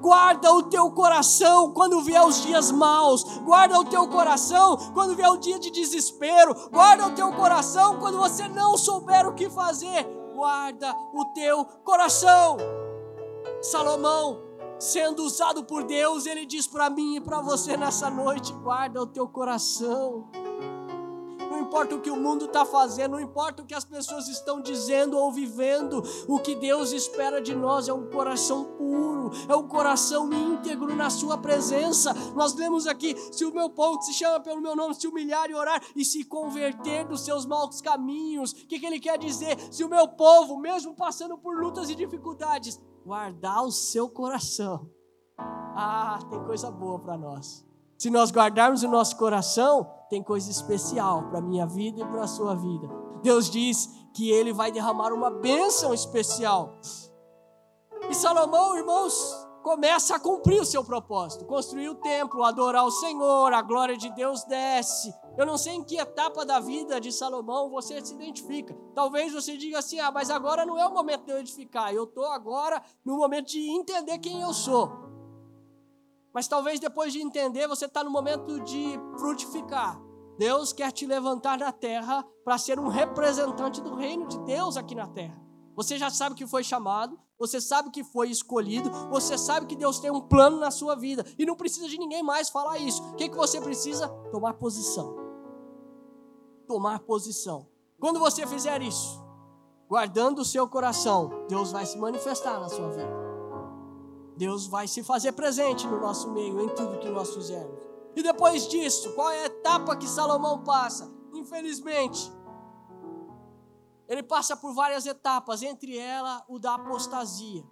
Guarda 0.00 0.50
o 0.50 0.62
teu 0.62 0.90
coração 0.90 1.74
quando 1.74 2.00
vier 2.00 2.24
os 2.24 2.40
dias 2.40 2.70
maus. 2.70 3.24
Guarda 3.40 3.78
o 3.78 3.84
teu 3.84 4.08
coração 4.08 4.78
quando 4.94 5.14
vier 5.14 5.30
o 5.30 5.36
dia 5.36 5.58
de 5.58 5.70
desespero. 5.70 6.54
Guarda 6.70 7.08
o 7.08 7.10
teu 7.10 7.30
coração 7.34 7.98
quando 7.98 8.16
você 8.16 8.48
não 8.48 8.78
souber 8.78 9.28
o 9.28 9.34
que 9.34 9.50
fazer. 9.50 10.06
Guarda 10.34 10.96
o 11.12 11.26
teu 11.34 11.62
coração. 11.84 12.56
Salomão 13.60 14.45
sendo 14.78 15.24
usado 15.24 15.64
por 15.64 15.82
Deus, 15.84 16.26
ele 16.26 16.44
diz 16.44 16.66
para 16.66 16.90
mim 16.90 17.16
e 17.16 17.20
para 17.20 17.40
você 17.40 17.76
nessa 17.76 18.10
noite: 18.10 18.52
guarda 18.52 19.02
o 19.02 19.06
teu 19.06 19.26
coração. 19.28 20.28
Não 21.50 21.62
importa 21.62 21.94
o 21.94 22.00
que 22.00 22.10
o 22.10 22.16
mundo 22.16 22.44
está 22.44 22.66
fazendo, 22.66 23.12
não 23.12 23.20
importa 23.20 23.62
o 23.62 23.66
que 23.66 23.74
as 23.74 23.84
pessoas 23.84 24.28
estão 24.28 24.60
dizendo 24.60 25.16
ou 25.16 25.32
vivendo, 25.32 26.02
o 26.28 26.38
que 26.38 26.54
Deus 26.54 26.92
espera 26.92 27.40
de 27.40 27.54
nós 27.54 27.88
é 27.88 27.92
um 27.94 28.10
coração 28.10 28.64
puro, 28.76 29.30
é 29.48 29.56
um 29.56 29.66
coração 29.66 30.30
íntegro 30.30 30.94
na 30.94 31.08
Sua 31.08 31.38
presença. 31.38 32.12
Nós 32.34 32.54
lemos 32.54 32.86
aqui: 32.86 33.16
se 33.32 33.44
o 33.44 33.54
meu 33.54 33.70
povo 33.70 34.02
se 34.02 34.12
chama 34.12 34.38
pelo 34.40 34.60
meu 34.60 34.76
nome 34.76 34.94
se 34.94 35.06
humilhar 35.06 35.48
e 35.48 35.54
orar 35.54 35.80
e 35.96 36.04
se 36.04 36.24
converter 36.24 37.06
dos 37.06 37.22
seus 37.24 37.46
maus 37.46 37.80
caminhos, 37.80 38.52
o 38.52 38.66
que, 38.66 38.78
que 38.78 38.86
ele 38.86 39.00
quer 39.00 39.16
dizer? 39.18 39.56
Se 39.72 39.82
o 39.82 39.88
meu 39.88 40.06
povo, 40.08 40.58
mesmo 40.58 40.94
passando 40.94 41.38
por 41.38 41.58
lutas 41.58 41.88
e 41.88 41.94
dificuldades, 41.94 42.78
guardar 43.06 43.62
o 43.62 43.70
seu 43.70 44.08
coração. 44.08 44.90
Ah, 45.38 46.18
tem 46.28 46.42
coisa 46.42 46.72
boa 46.72 46.98
para 46.98 47.16
nós. 47.16 47.64
Se 47.96 48.10
nós 48.10 48.32
guardarmos 48.32 48.82
o 48.82 48.88
nosso 48.88 49.16
coração, 49.16 49.88
tem 50.10 50.20
coisa 50.20 50.50
especial 50.50 51.28
para 51.28 51.38
a 51.38 51.42
minha 51.42 51.64
vida 51.66 52.00
e 52.00 52.04
para 52.04 52.24
a 52.24 52.26
sua 52.26 52.56
vida. 52.56 52.88
Deus 53.22 53.48
diz 53.48 53.88
que 54.12 54.28
Ele 54.28 54.52
vai 54.52 54.72
derramar 54.72 55.12
uma 55.12 55.30
bênção 55.30 55.94
especial. 55.94 56.74
E 58.10 58.14
Salomão, 58.14 58.76
irmãos, 58.76 59.14
começa 59.62 60.16
a 60.16 60.20
cumprir 60.20 60.60
o 60.60 60.66
seu 60.66 60.82
propósito, 60.82 61.44
construir 61.44 61.88
o 61.88 61.94
templo, 61.94 62.42
adorar 62.42 62.84
o 62.84 62.90
Senhor, 62.90 63.52
a 63.52 63.62
glória 63.62 63.96
de 63.96 64.10
Deus 64.10 64.42
desce. 64.44 65.14
Eu 65.36 65.44
não 65.44 65.58
sei 65.58 65.74
em 65.74 65.84
que 65.84 65.98
etapa 65.98 66.44
da 66.46 66.58
vida 66.58 67.00
de 67.00 67.12
Salomão 67.12 67.68
você 67.68 68.02
se 68.04 68.14
identifica. 68.14 68.74
Talvez 68.94 69.32
você 69.32 69.56
diga 69.56 69.78
assim: 69.78 70.00
ah, 70.00 70.10
mas 70.10 70.30
agora 70.30 70.64
não 70.64 70.78
é 70.78 70.86
o 70.86 70.94
momento 70.94 71.24
de 71.24 71.30
eu 71.30 71.38
edificar, 71.38 71.92
eu 71.92 72.04
estou 72.04 72.24
agora 72.26 72.82
no 73.04 73.16
momento 73.18 73.48
de 73.48 73.60
entender 73.60 74.18
quem 74.18 74.40
eu 74.40 74.54
sou. 74.54 74.90
Mas 76.32 76.48
talvez 76.48 76.80
depois 76.80 77.12
de 77.12 77.20
entender, 77.20 77.66
você 77.66 77.86
está 77.86 78.02
no 78.02 78.10
momento 78.10 78.60
de 78.60 78.98
frutificar. 79.18 80.00
Deus 80.38 80.72
quer 80.72 80.92
te 80.92 81.06
levantar 81.06 81.58
na 81.58 81.72
terra 81.72 82.26
para 82.44 82.58
ser 82.58 82.78
um 82.78 82.88
representante 82.88 83.80
do 83.80 83.94
reino 83.94 84.26
de 84.26 84.38
Deus 84.40 84.76
aqui 84.76 84.94
na 84.94 85.06
terra. 85.06 85.40
Você 85.74 85.98
já 85.98 86.10
sabe 86.10 86.34
que 86.34 86.46
foi 86.46 86.62
chamado, 86.62 87.18
você 87.38 87.60
sabe 87.60 87.90
que 87.90 88.04
foi 88.04 88.30
escolhido, 88.30 88.90
você 89.10 89.36
sabe 89.36 89.66
que 89.66 89.76
Deus 89.76 89.98
tem 89.98 90.10
um 90.10 90.20
plano 90.20 90.58
na 90.58 90.70
sua 90.70 90.94
vida 90.94 91.24
e 91.38 91.44
não 91.44 91.54
precisa 91.54 91.88
de 91.88 91.98
ninguém 91.98 92.22
mais 92.22 92.48
falar 92.48 92.78
isso. 92.78 93.02
O 93.10 93.14
que, 93.14 93.28
que 93.28 93.36
você 93.36 93.60
precisa? 93.60 94.08
Tomar 94.30 94.54
posição. 94.54 95.25
Tomar 96.66 97.00
posição. 97.00 97.68
Quando 97.98 98.18
você 98.18 98.46
fizer 98.46 98.82
isso, 98.82 99.22
guardando 99.88 100.40
o 100.40 100.44
seu 100.44 100.68
coração, 100.68 101.46
Deus 101.48 101.72
vai 101.72 101.86
se 101.86 101.96
manifestar 101.96 102.60
na 102.60 102.68
sua 102.68 102.90
vida. 102.90 103.26
Deus 104.36 104.66
vai 104.66 104.86
se 104.86 105.02
fazer 105.02 105.32
presente 105.32 105.86
no 105.86 106.00
nosso 106.00 106.30
meio 106.30 106.60
em 106.60 106.68
tudo 106.68 106.98
que 106.98 107.08
nós 107.08 107.34
fizermos. 107.34 107.80
E 108.14 108.22
depois 108.22 108.68
disso, 108.68 109.14
qual 109.14 109.30
é 109.30 109.42
a 109.42 109.46
etapa 109.46 109.96
que 109.96 110.08
Salomão 110.08 110.62
passa? 110.62 111.10
Infelizmente, 111.32 112.32
ele 114.08 114.22
passa 114.22 114.56
por 114.56 114.72
várias 114.72 115.06
etapas, 115.06 115.62
entre 115.62 115.96
elas 115.96 116.42
o 116.48 116.58
da 116.58 116.74
apostasia, 116.74 117.64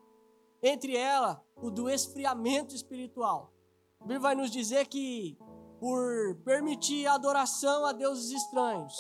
entre 0.62 0.96
elas 0.96 1.38
o 1.57 1.70
do 1.70 1.88
esfriamento 1.88 2.74
espiritual. 2.74 3.52
A 4.00 4.04
Bíblia 4.04 4.20
vai 4.20 4.35
nos 4.35 4.50
dizer 4.50 4.87
que 4.87 5.38
por 5.85 6.35
permitir 6.47 7.07
adoração 7.07 7.85
a 7.85 7.92
deuses 7.92 8.31
estranhos, 8.31 8.94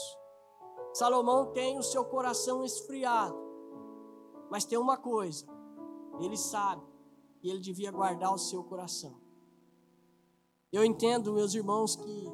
Salomão 0.92 1.50
tem 1.50 1.78
o 1.78 1.82
seu 1.82 2.04
coração 2.04 2.62
esfriado. 2.62 3.34
Mas 4.50 4.66
tem 4.66 4.76
uma 4.76 4.98
coisa: 4.98 5.46
ele 6.20 6.36
sabe 6.36 6.82
que 7.40 7.48
ele 7.48 7.60
devia 7.60 7.90
guardar 7.90 8.34
o 8.34 8.36
seu 8.36 8.62
coração. 8.62 9.18
Eu 10.70 10.84
entendo, 10.84 11.32
meus 11.32 11.54
irmãos, 11.54 11.96
que 11.96 12.32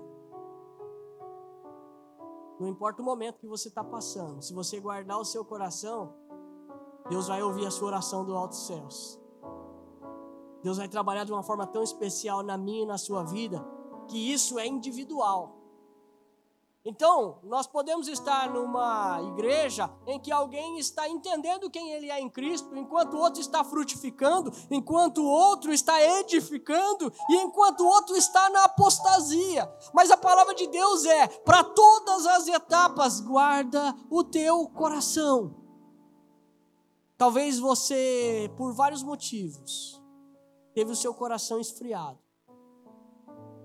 não 2.59 2.67
importa 2.67 3.03
o 3.03 3.05
momento 3.05 3.39
que 3.39 3.47
você 3.47 3.69
está 3.69 3.85
passando, 3.85 4.43
se 4.43 4.53
você 4.53 4.81
guardar 4.81 5.21
o 5.21 5.25
seu 5.25 5.45
coração, 5.45 6.13
Deus 7.09 7.29
vai 7.29 7.41
ouvir 7.41 7.67
a 7.67 7.71
sua 7.71 7.87
oração 7.87 8.25
do 8.25 8.35
alto 8.35 8.57
céus. 8.57 9.17
Deus 10.61 10.77
vai 10.77 10.89
trabalhar 10.89 11.23
de 11.23 11.33
uma 11.33 11.45
forma 11.45 11.69
tão 11.69 11.85
especial 11.85 12.43
na 12.43 12.59
minha 12.59 12.83
e 12.83 12.87
na 12.87 12.99
sua 12.99 13.23
vida, 13.23 13.65
que 14.11 14.33
isso 14.33 14.59
é 14.59 14.66
individual. 14.66 15.61
Então, 16.83 17.38
nós 17.42 17.66
podemos 17.66 18.09
estar 18.09 18.51
numa 18.51 19.20
igreja 19.35 19.90
em 20.07 20.18
que 20.18 20.33
alguém 20.33 20.79
está 20.79 21.07
entendendo 21.07 21.68
quem 21.68 21.92
ele 21.92 22.11
é 22.11 22.18
em 22.18 22.29
Cristo, 22.31 22.75
enquanto 22.75 23.14
o 23.14 23.18
outro 23.18 23.38
está 23.38 23.62
frutificando, 23.62 24.51
enquanto 24.70 25.18
o 25.18 25.29
outro 25.29 25.75
está 25.75 26.01
edificando 26.20 27.12
e 27.29 27.37
enquanto 27.37 27.83
o 27.83 27.87
outro 27.87 28.16
está 28.16 28.49
na 28.49 28.64
apostasia. 28.64 29.70
Mas 29.92 30.11
a 30.11 30.16
palavra 30.16 30.55
de 30.55 30.66
Deus 30.68 31.05
é: 31.05 31.29
para 31.29 31.62
todas 31.62 32.27
as 32.27 32.49
etapas, 32.49 33.20
guarda 33.20 33.94
o 34.11 34.25
teu 34.25 34.66
coração. 34.68 35.55
Talvez 37.18 37.59
você, 37.59 38.51
por 38.57 38.73
vários 38.73 39.03
motivos, 39.03 40.03
teve 40.73 40.92
o 40.92 40.96
seu 40.96 41.12
coração 41.12 41.61
esfriado. 41.61 42.30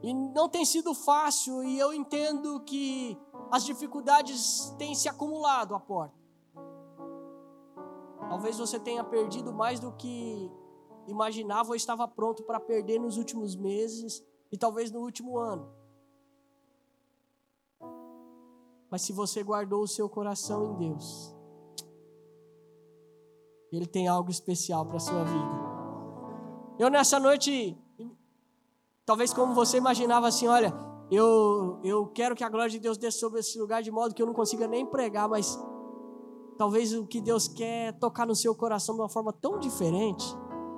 E 0.04 0.14
não 0.14 0.48
tem 0.48 0.66
sido 0.66 0.94
fácil, 0.94 1.64
e 1.64 1.80
eu 1.80 1.94
entendo 1.94 2.60
que 2.62 3.18
as 3.52 3.64
dificuldades 3.66 4.70
têm 4.78 4.94
se 4.94 5.08
acumulado 5.10 5.74
à 5.74 5.80
porta. 5.80 6.16
Talvez 8.30 8.58
você 8.58 8.80
tenha 8.80 9.04
perdido 9.04 9.54
mais 9.54 9.80
do 9.80 9.92
que 9.94 10.52
imaginava 11.08 11.70
ou 11.70 11.76
estava 11.76 12.08
pronto 12.08 12.44
para 12.44 12.60
perder 12.60 13.00
nos 13.00 13.18
últimos 13.18 13.56
meses 13.56 14.24
e 14.52 14.58
talvez 14.58 14.92
no 14.92 15.00
último 15.00 15.38
ano. 15.38 15.72
Mas 18.90 19.02
se 19.02 19.14
você 19.14 19.44
guardou 19.44 19.82
o 19.82 19.88
seu 19.88 20.10
coração 20.10 20.72
em 20.72 20.76
Deus, 20.76 21.36
Ele 23.72 23.86
tem 23.86 24.08
algo 24.08 24.32
especial 24.32 24.86
para 24.86 24.98
a 24.98 25.00
sua 25.00 25.24
vida. 25.24 25.66
Eu 26.80 26.90
nessa 26.90 27.20
noite 27.20 27.78
Talvez 29.06 29.32
como 29.32 29.54
você 29.54 29.78
imaginava 29.78 30.28
assim, 30.28 30.48
olha, 30.48 30.74
eu, 31.12 31.80
eu 31.84 32.08
quero 32.08 32.36
que 32.36 32.44
a 32.44 32.50
glória 32.50 32.72
de 32.72 32.80
Deus 32.80 32.98
desça 32.98 33.20
sobre 33.20 33.40
esse 33.40 33.60
lugar 33.60 33.84
de 33.84 33.92
modo 33.92 34.16
que 34.16 34.22
eu 34.22 34.26
não 34.26 34.34
consiga 34.34 34.68
nem 34.68 34.86
pregar, 34.86 35.30
mas 35.30 35.60
talvez 36.58 36.94
o 36.94 37.06
que 37.06 37.22
Deus 37.22 37.48
quer 37.48 37.90
é 37.90 37.92
tocar 37.92 38.26
no 38.26 38.36
seu 38.36 38.56
coração 38.56 38.96
de 38.96 39.02
uma 39.02 39.10
forma 39.10 39.32
tão 39.32 39.60
diferente, 39.60 40.26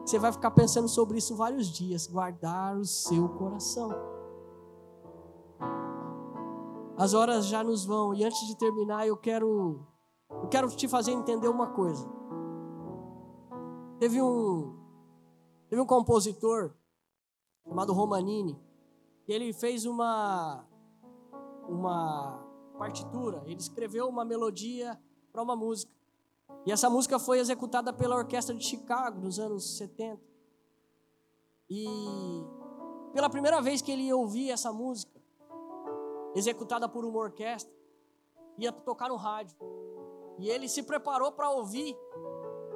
você 0.06 0.20
vai 0.20 0.32
ficar 0.32 0.52
pensando 0.52 0.90
sobre 0.90 1.18
isso 1.18 1.36
vários 1.36 1.68
dias, 1.68 2.08
guardar 2.08 2.76
o 2.78 2.86
seu 2.86 3.30
coração. 3.30 3.92
As 6.98 7.14
horas 7.14 7.46
já 7.46 7.64
nos 7.64 7.86
vão 7.86 8.14
e 8.14 8.26
antes 8.26 8.46
de 8.48 8.58
terminar 8.58 9.08
eu 9.08 9.16
quero 9.16 9.86
eu 10.30 10.48
quero 10.50 10.68
te 10.70 10.88
fazer 10.88 11.12
entender 11.12 11.48
uma 11.48 11.68
coisa. 11.68 12.06
Teve 14.00 14.22
um 14.22 14.76
teve 15.70 15.82
um 15.82 15.86
compositor 15.86 16.74
chamado 17.68 17.94
Romanini. 17.94 18.60
Ele 19.28 19.52
fez 19.54 19.86
uma 19.86 20.66
uma 21.68 22.44
partitura, 22.78 23.44
ele 23.46 23.60
escreveu 23.60 24.08
uma 24.08 24.24
melodia 24.24 24.98
para 25.32 25.42
uma 25.42 25.56
música. 25.56 25.92
E 26.66 26.72
essa 26.72 26.90
música 26.90 27.20
foi 27.20 27.40
executada 27.40 27.92
pela 27.92 28.16
Orquestra 28.16 28.56
de 28.56 28.64
Chicago 28.64 29.20
nos 29.20 29.38
anos 29.40 29.78
70. 29.78 30.22
E 31.70 31.86
pela 33.14 33.30
primeira 33.30 33.62
vez 33.62 33.82
que 33.82 33.92
ele 33.92 34.04
ia 34.04 34.16
ouvir 34.16 34.52
essa 34.52 34.72
música, 34.72 35.22
executada 36.36 36.88
por 36.88 37.04
uma 37.04 37.20
orquestra, 37.20 37.74
ia 38.58 38.72
tocar 38.72 39.10
no 39.10 39.16
rádio. 39.16 39.58
E 40.40 40.50
ele 40.50 40.70
se 40.70 40.84
preparou 40.84 41.32
para 41.32 41.50
ouvir 41.50 41.98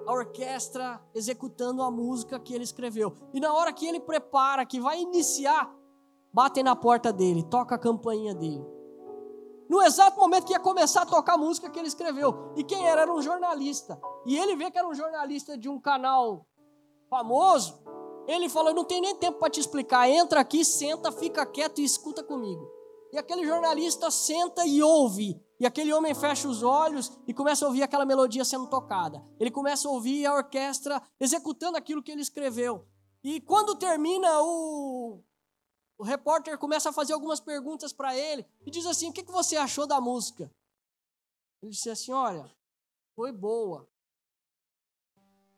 a 0.06 0.12
orquestra 0.12 1.02
executando 1.14 1.82
a 1.82 1.92
música 1.92 2.40
que 2.40 2.54
ele 2.54 2.64
escreveu. 2.64 3.16
E 3.34 3.40
na 3.40 3.54
hora 3.54 3.74
que 3.74 3.86
ele 3.86 4.00
prepara, 4.00 4.66
que 4.66 4.80
vai 4.80 5.02
iniciar, 5.02 5.74
batem 6.34 6.64
na 6.64 6.76
porta 6.76 7.12
dele, 7.12 7.44
toca 7.44 7.76
a 7.76 7.80
campainha 7.80 8.34
dele. 8.34 8.66
No 9.70 9.82
exato 9.82 10.20
momento 10.20 10.46
que 10.46 10.54
ia 10.54 10.60
começar 10.60 11.04
a 11.04 11.06
tocar 11.06 11.36
a 11.36 11.38
música 11.38 11.70
que 11.70 11.80
ele 11.80 11.88
escreveu. 11.88 12.52
E 12.58 12.64
quem 12.64 12.86
era? 12.86 13.04
Era 13.04 13.14
um 13.14 13.22
jornalista. 13.22 14.02
E 14.26 14.38
ele 14.38 14.56
vê 14.56 14.70
que 14.70 14.78
era 14.78 14.88
um 14.88 14.94
jornalista 14.94 15.58
de 15.58 15.70
um 15.70 15.80
canal 15.80 16.46
famoso. 17.10 17.82
Ele 18.28 18.50
falou: 18.50 18.74
Não 18.74 18.84
tem 18.84 19.00
nem 19.00 19.16
tempo 19.16 19.40
para 19.40 19.50
te 19.50 19.62
explicar. 19.62 20.10
Entra 20.10 20.42
aqui, 20.42 20.66
senta, 20.66 21.10
fica 21.10 21.46
quieto 21.46 21.80
e 21.80 21.86
escuta 21.86 22.22
comigo. 22.22 22.70
E 23.14 23.18
aquele 23.18 23.46
jornalista 23.46 24.12
senta 24.12 24.66
e 24.66 24.84
ouve 24.84 25.42
e 25.62 25.66
aquele 25.68 25.94
homem 25.94 26.16
fecha 26.16 26.48
os 26.48 26.64
olhos 26.64 27.12
e 27.28 27.36
começa 27.36 27.64
a 27.64 27.68
ouvir 27.68 27.84
aquela 27.84 28.04
melodia 28.04 28.44
sendo 28.44 28.66
tocada. 28.66 29.24
Ele 29.40 29.52
começa 29.52 29.88
a 29.88 29.92
ouvir 29.92 30.26
a 30.26 30.34
orquestra 30.34 31.00
executando 31.20 31.78
aquilo 31.78 32.02
que 32.02 32.12
ele 32.12 32.24
escreveu. 32.24 32.88
E 33.24 33.40
quando 33.42 33.76
termina, 33.76 34.42
o, 34.42 35.24
o 36.00 36.04
repórter 36.04 36.58
começa 36.58 36.90
a 36.90 36.92
fazer 36.92 37.14
algumas 37.14 37.40
perguntas 37.40 37.94
para 37.94 38.18
ele 38.18 38.44
e 38.66 38.72
diz 38.72 38.88
assim: 38.88 39.10
O 39.10 39.14
que, 39.14 39.22
que 39.22 39.32
você 39.32 39.56
achou 39.56 39.86
da 39.86 40.02
música? 40.02 40.52
Ele 41.62 41.72
disse 41.72 41.92
assim: 41.92 42.12
Olha, 42.12 42.52
foi 43.16 43.32
boa. 43.32 43.88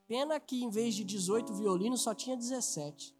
Pena 0.05 0.37
que 0.37 0.65
em 0.65 0.69
vez 0.69 0.95
de 0.95 1.05
18 1.05 1.53
violinos 1.53 2.01
só 2.01 2.13
tinha 2.13 2.35
17. 2.35 3.17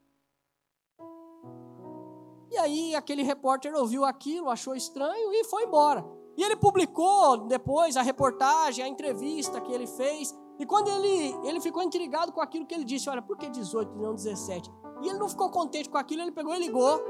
E 2.51 2.57
aí 2.57 2.93
aquele 2.93 3.23
repórter 3.23 3.73
ouviu 3.73 4.03
aquilo, 4.03 4.49
achou 4.49 4.75
estranho 4.75 5.33
e 5.33 5.45
foi 5.45 5.63
embora. 5.63 6.21
E 6.35 6.43
ele 6.43 6.55
publicou 6.55 7.37
depois 7.47 7.95
a 7.95 8.01
reportagem, 8.01 8.83
a 8.83 8.87
entrevista 8.87 9.61
que 9.61 9.71
ele 9.71 9.87
fez. 9.87 10.35
E 10.59 10.65
quando 10.65 10.89
ele, 10.89 11.35
ele 11.47 11.59
ficou 11.59 11.83
intrigado 11.83 12.31
com 12.31 12.41
aquilo 12.41 12.65
que 12.65 12.73
ele 12.73 12.83
disse, 12.83 13.09
olha, 13.09 13.21
por 13.21 13.37
que 13.37 13.49
18 13.49 13.95
e 13.95 14.01
não 14.01 14.15
17? 14.15 14.71
E 15.01 15.09
ele 15.09 15.19
não 15.19 15.29
ficou 15.29 15.49
contente 15.49 15.89
com 15.89 15.97
aquilo, 15.97 16.21
ele 16.21 16.31
pegou 16.31 16.55
e 16.55 16.59
ligou 16.59 17.01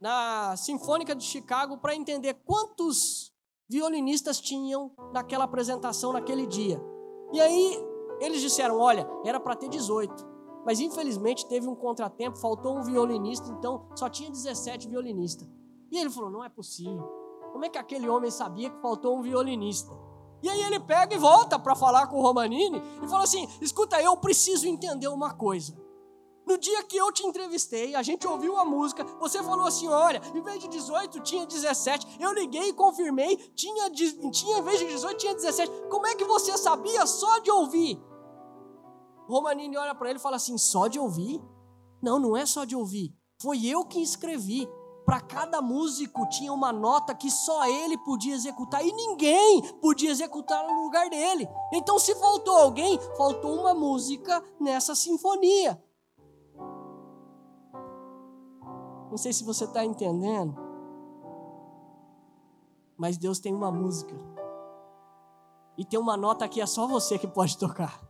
na 0.00 0.56
Sinfônica 0.56 1.14
de 1.14 1.24
Chicago 1.24 1.78
para 1.78 1.94
entender 1.94 2.34
quantos 2.44 3.32
violinistas 3.68 4.40
tinham 4.40 4.90
naquela 5.12 5.44
apresentação 5.44 6.12
naquele 6.12 6.46
dia. 6.46 6.82
E 7.32 7.40
aí 7.40 7.78
eles 8.20 8.40
disseram, 8.40 8.78
olha, 8.78 9.08
era 9.24 9.38
para 9.38 9.56
ter 9.56 9.68
18. 9.68 10.32
Mas 10.64 10.80
infelizmente 10.80 11.46
teve 11.48 11.66
um 11.66 11.74
contratempo, 11.74 12.38
faltou 12.38 12.78
um 12.78 12.82
violinista, 12.82 13.48
então 13.50 13.88
só 13.96 14.08
tinha 14.08 14.30
17 14.30 14.88
violinistas. 14.88 15.48
E 15.90 15.98
ele 15.98 16.10
falou: 16.10 16.30
não 16.30 16.44
é 16.44 16.48
possível. 16.48 17.21
Como 17.52 17.64
é 17.64 17.68
que 17.68 17.78
aquele 17.78 18.08
homem 18.08 18.30
sabia 18.30 18.70
que 18.70 18.80
faltou 18.80 19.16
um 19.16 19.22
violinista? 19.22 19.92
E 20.42 20.48
aí 20.48 20.60
ele 20.62 20.80
pega 20.80 21.14
e 21.14 21.18
volta 21.18 21.58
para 21.58 21.76
falar 21.76 22.08
com 22.08 22.16
o 22.16 22.22
Romanini 22.22 22.82
e 23.02 23.08
fala 23.08 23.24
assim: 23.24 23.46
escuta, 23.60 24.02
eu 24.02 24.16
preciso 24.16 24.66
entender 24.66 25.08
uma 25.08 25.34
coisa. 25.34 25.80
No 26.44 26.58
dia 26.58 26.82
que 26.82 26.96
eu 26.96 27.12
te 27.12 27.24
entrevistei, 27.24 27.94
a 27.94 28.02
gente 28.02 28.26
ouviu 28.26 28.58
a 28.58 28.64
música, 28.64 29.04
você 29.20 29.40
falou 29.42 29.66
assim: 29.66 29.86
olha, 29.86 30.20
em 30.34 30.42
vez 30.42 30.60
de 30.60 30.68
18 30.68 31.20
tinha 31.20 31.46
17. 31.46 32.18
Eu 32.18 32.32
liguei 32.32 32.70
e 32.70 32.72
confirmei, 32.72 33.36
tinha, 33.54 33.88
tinha 33.90 34.58
em 34.58 34.62
vez 34.62 34.80
de 34.80 34.86
18 34.86 35.16
tinha 35.18 35.34
17. 35.34 35.70
Como 35.88 36.06
é 36.06 36.16
que 36.16 36.24
você 36.24 36.58
sabia 36.58 37.06
só 37.06 37.38
de 37.38 37.50
ouvir? 37.50 38.02
O 39.28 39.34
Romanini 39.34 39.76
olha 39.76 39.94
para 39.94 40.10
ele 40.10 40.18
e 40.18 40.22
fala 40.22 40.36
assim: 40.36 40.58
só 40.58 40.88
de 40.88 40.98
ouvir? 40.98 41.40
Não, 42.02 42.18
não 42.18 42.36
é 42.36 42.44
só 42.44 42.64
de 42.64 42.74
ouvir. 42.74 43.14
Foi 43.40 43.64
eu 43.64 43.84
que 43.84 44.00
escrevi 44.00 44.68
para 45.04 45.20
cada 45.20 45.60
músico 45.60 46.28
tinha 46.28 46.52
uma 46.52 46.72
nota 46.72 47.14
que 47.14 47.30
só 47.30 47.64
ele 47.66 47.98
podia 47.98 48.34
executar 48.34 48.84
e 48.84 48.92
ninguém 48.92 49.62
podia 49.80 50.10
executar 50.10 50.64
no 50.66 50.84
lugar 50.84 51.10
dele. 51.10 51.48
Então, 51.72 51.98
se 51.98 52.14
faltou 52.14 52.56
alguém, 52.56 52.98
faltou 53.16 53.60
uma 53.60 53.74
música 53.74 54.42
nessa 54.60 54.94
sinfonia. 54.94 55.82
Não 59.10 59.18
sei 59.18 59.32
se 59.32 59.44
você 59.44 59.64
está 59.64 59.84
entendendo, 59.84 60.56
mas 62.96 63.18
Deus 63.18 63.38
tem 63.38 63.54
uma 63.54 63.70
música. 63.70 64.14
E 65.76 65.84
tem 65.84 65.98
uma 65.98 66.16
nota 66.16 66.48
que 66.48 66.60
é 66.60 66.66
só 66.66 66.86
você 66.86 67.18
que 67.18 67.26
pode 67.26 67.58
tocar. 67.58 68.00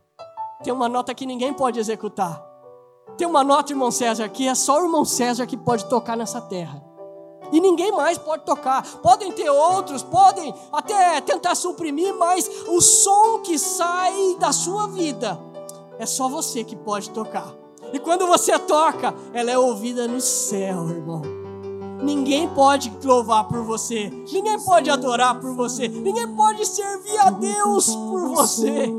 Tem 0.63 0.71
uma 0.71 0.87
nota 0.87 1.13
que 1.13 1.25
ninguém 1.25 1.53
pode 1.53 1.79
executar. 1.79 2.52
Tem 3.17 3.27
uma 3.27 3.43
nota, 3.43 3.71
irmão 3.71 3.91
César, 3.91 4.27
que 4.29 4.47
é 4.47 4.55
só 4.55 4.79
o 4.79 4.85
irmão 4.85 5.05
César 5.05 5.45
que 5.45 5.57
pode 5.57 5.85
tocar 5.85 6.17
nessa 6.17 6.41
terra. 6.41 6.83
E 7.51 7.59
ninguém 7.59 7.91
mais 7.91 8.17
pode 8.17 8.43
tocar. 8.45 8.83
Podem 8.97 9.31
ter 9.31 9.49
outros, 9.49 10.01
podem 10.01 10.53
até 10.71 11.21
tentar 11.21 11.53
suprimir, 11.53 12.13
mas 12.15 12.49
o 12.67 12.81
som 12.81 13.39
que 13.39 13.59
sai 13.59 14.35
da 14.39 14.51
sua 14.51 14.87
vida 14.87 15.39
é 15.99 16.05
só 16.05 16.27
você 16.27 16.63
que 16.63 16.75
pode 16.75 17.11
tocar. 17.11 17.53
E 17.93 17.99
quando 17.99 18.25
você 18.25 18.57
toca, 18.57 19.13
ela 19.33 19.51
é 19.51 19.57
ouvida 19.57 20.07
no 20.07 20.19
céu, 20.19 20.89
irmão. 20.89 21.21
Ninguém 22.01 22.49
pode 22.49 22.91
louvar 23.03 23.47
por 23.47 23.63
você, 23.63 24.09
ninguém 24.09 24.59
pode 24.59 24.89
adorar 24.89 25.39
por 25.39 25.55
você, 25.55 25.87
ninguém 25.87 26.27
pode 26.35 26.65
servir 26.65 27.17
a 27.19 27.29
Deus 27.29 27.95
por 27.95 28.27
você. 28.29 28.91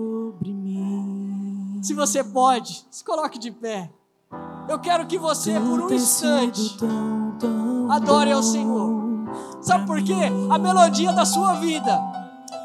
Se 1.82 1.92
você 1.92 2.24
pode, 2.24 2.86
se 2.90 3.04
coloque 3.04 3.38
de 3.38 3.50
pé. 3.50 3.90
Eu 4.68 4.78
quero 4.78 5.06
que 5.06 5.18
você, 5.18 5.52
por 5.60 5.80
um 5.80 5.92
instante, 5.92 6.76
adore 7.90 8.32
ao 8.32 8.42
Senhor. 8.42 8.94
Sabe 9.60 9.86
por 9.86 10.02
quê? 10.02 10.14
A 10.50 10.58
melodia 10.58 11.12
da 11.12 11.24
sua 11.24 11.54
vida. 11.54 11.92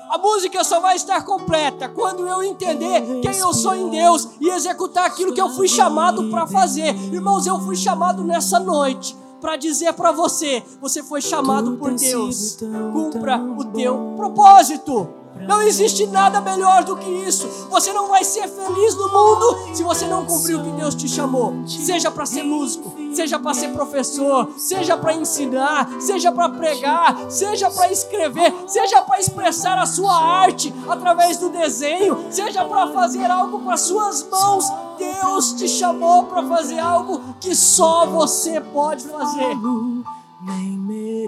A 0.10 0.18
música 0.18 0.64
só 0.64 0.80
vai 0.80 0.96
estar 0.96 1.24
completa 1.24 1.88
quando 1.88 2.28
eu 2.28 2.42
entender 2.42 3.22
quem 3.22 3.38
eu 3.38 3.54
sou 3.54 3.76
em 3.76 3.90
Deus 3.90 4.30
e 4.42 4.50
executar 4.50 5.06
aquilo 5.06 5.34
que 5.34 5.42
eu 5.42 5.50
fui 5.50 5.68
chamado 5.68 6.30
para 6.30 6.48
fazer. 6.48 6.96
Irmãos, 7.14 7.46
eu 7.46 7.60
fui 7.60 7.76
chamado 7.76 8.24
nessa 8.24 8.60
noite 8.60 9.16
para 9.40 9.56
dizer 9.56 9.94
para 9.94 10.12
você: 10.12 10.64
você 10.82 11.04
foi 11.04 11.22
chamado 11.22 11.78
por 11.78 11.94
Deus. 11.94 12.58
Cumpra 12.92 13.38
o 13.38 13.66
teu 13.66 14.14
propósito. 14.18 15.19
Não 15.36 15.62
existe 15.62 16.06
nada 16.08 16.42
melhor 16.42 16.84
do 16.84 16.98
que 16.98 17.10
isso. 17.10 17.48
Você 17.70 17.94
não 17.94 18.08
vai 18.08 18.24
ser 18.24 18.48
feliz 18.48 18.96
no 18.96 19.08
mundo 19.10 19.76
se 19.76 19.84
você 19.84 20.06
não 20.06 20.26
cumprir 20.26 20.56
o 20.56 20.63
que 20.63 20.72
Deus 20.72 20.96
te 20.96 21.08
chamou. 21.08 21.54
Seja 21.65 22.12
para 22.12 22.26
ser 22.26 22.44
músico, 22.44 22.94
seja 23.13 23.39
para 23.39 23.54
ser 23.54 23.70
professor, 23.70 24.50
seja 24.58 24.98
para 24.98 25.13
ensinar, 25.13 25.89
seja 26.00 26.32
para 26.32 26.50
pregar, 26.50 27.30
seja 27.30 27.70
para 27.70 27.92
escrever, 27.92 28.54
seja 28.68 29.02
para 29.02 29.20
expressar 29.20 29.78
a 29.78 29.86
sua 29.86 30.13
arte 30.13 30.74
através 30.88 31.38
do 31.38 31.50
desenho, 31.50 32.26
seja 32.30 32.65
para 32.65 32.88
fazer 32.92 33.30
algo 33.30 33.60
com 33.60 33.72
as 33.72 33.82
suas 33.82 34.28
mãos. 34.30 34.65
Deus 34.98 35.54
te 35.54 35.68
chamou 35.68 36.24
para 36.26 36.44
fazer 36.44 36.80
algo 36.80 37.22
que 37.39 37.56
só 37.56 38.06
você 38.06 38.60
pode 38.60 39.08
fazer 39.08 39.56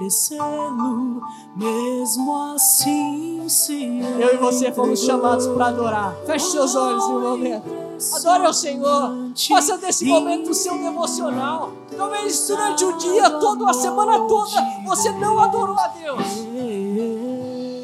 merecê-lo, 0.02 1.22
mesmo 1.56 2.54
assim 2.56 3.48
se 3.48 4.00
Eu 4.20 4.34
e 4.34 4.38
você 4.38 4.72
fomos 4.72 5.02
chamados 5.02 5.48
para 5.48 5.68
adorar. 5.68 6.16
Feche 6.26 6.48
seus 6.48 6.76
olhos 6.76 7.08
no 7.08 7.20
momento. 7.20 7.82
Adore 8.16 8.46
ao 8.46 8.54
Senhor. 8.54 9.12
Faça 9.48 9.78
desse 9.78 10.06
momento 10.06 10.50
o 10.50 10.54
seu 10.54 10.78
devocional. 10.78 11.72
Talvez 11.96 12.48
durante 12.48 12.84
o 12.84 12.98
dia 12.98 13.30
todo, 13.30 13.68
a 13.68 13.74
semana 13.74 14.28
toda, 14.28 14.60
você 14.86 15.12
não 15.12 15.40
adorou 15.40 15.78
a 15.78 15.88
Deus. 15.90 16.24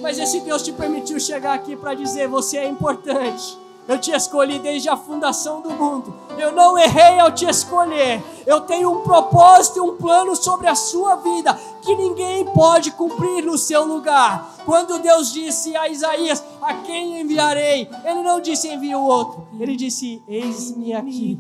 Mas 0.02 0.18
esse 0.18 0.40
Deus 0.40 0.64
te 0.64 0.72
permitiu 0.72 1.20
chegar 1.20 1.54
aqui 1.54 1.76
para 1.76 1.94
dizer: 1.94 2.28
você 2.28 2.58
é 2.58 2.68
importante. 2.68 3.60
Eu 3.88 3.98
te 3.98 4.12
escolhi 4.12 4.60
desde 4.60 4.90
a 4.90 4.98
fundação 4.98 5.62
do 5.62 5.70
mundo. 5.72 6.14
Eu 6.38 6.52
não 6.52 6.78
errei 6.78 7.20
ao 7.20 7.32
te 7.32 7.46
escolher. 7.46 8.22
Eu 8.46 8.62
tenho 8.62 8.92
um 8.92 9.02
propósito 9.02 9.78
e 9.78 9.82
um 9.82 9.96
plano 9.96 10.36
sobre 10.36 10.68
a 10.68 10.76
sua 10.76 11.16
vida 11.16 11.58
que 11.82 11.96
ninguém 11.96 12.46
pode 12.46 12.92
cumprir 12.92 13.46
no 13.46 13.58
seu 13.58 13.86
lugar. 13.86 14.56
Quando 14.66 15.00
Deus 15.00 15.32
disse 15.32 15.74
a 15.76 15.88
Isaías: 15.88 16.44
A 16.62 16.74
quem 16.74 17.22
enviarei? 17.22 17.90
Ele 18.04 18.22
não 18.24 18.42
disse 18.42 18.68
envia 18.68 18.98
o 18.98 19.06
outro. 19.06 19.48
Ele 19.58 19.78
disse: 19.78 20.22
Eis-me 20.28 20.94
aqui. 20.94 21.38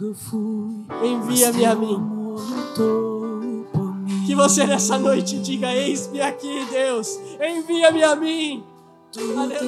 Envia-me 1.03 1.65
a 1.65 1.75
mim. 1.75 2.01
Que 4.25 4.33
você 4.33 4.65
nessa 4.65 4.97
noite 4.97 5.37
diga: 5.39 5.73
Eis-me 5.73 6.21
aqui, 6.21 6.65
Deus. 6.71 7.19
Envia-me 7.41 8.03
a 8.03 8.15
mim. 8.15 8.63
Aleluia. 9.17 9.67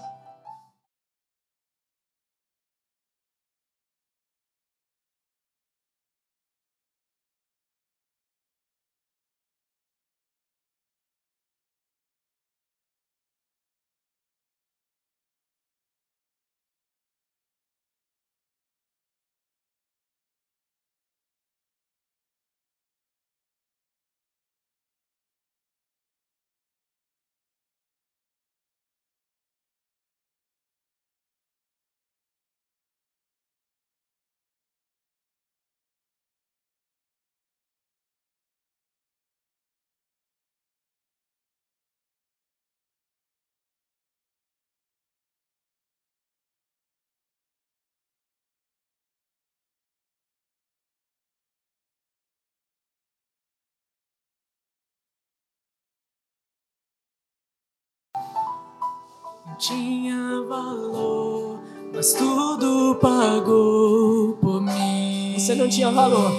Tinha 59.61 60.43
valor, 60.49 61.59
mas 61.93 62.13
tudo 62.13 62.95
pagou 62.95 64.35
por 64.41 64.59
mim. 64.59 65.35
Você 65.37 65.53
não 65.53 65.69
tinha 65.69 65.91
valor, 65.91 66.31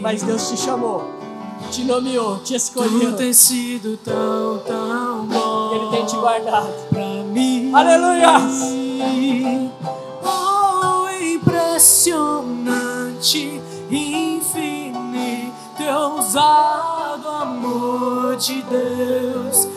mas 0.00 0.22
Deus 0.22 0.48
te 0.48 0.56
chamou, 0.56 1.04
te 1.70 1.84
nomeou, 1.84 2.38
te 2.38 2.54
escolheu. 2.54 3.12
Tu 3.12 3.18
tem 3.18 3.34
sido 3.34 3.98
tão, 3.98 4.62
tão 4.66 5.26
bom. 5.26 5.74
Ele 5.74 5.90
tem 5.90 6.06
te 6.06 6.16
guardado 6.16 6.72
pra 6.88 7.04
mim. 7.24 7.70
Aleluia! 7.74 8.38
Oh, 10.24 11.06
impressionante, 11.22 13.60
infinito, 13.90 15.82
ousado 15.82 17.28
amor 17.28 18.36
de 18.36 18.62
Deus. 18.62 19.68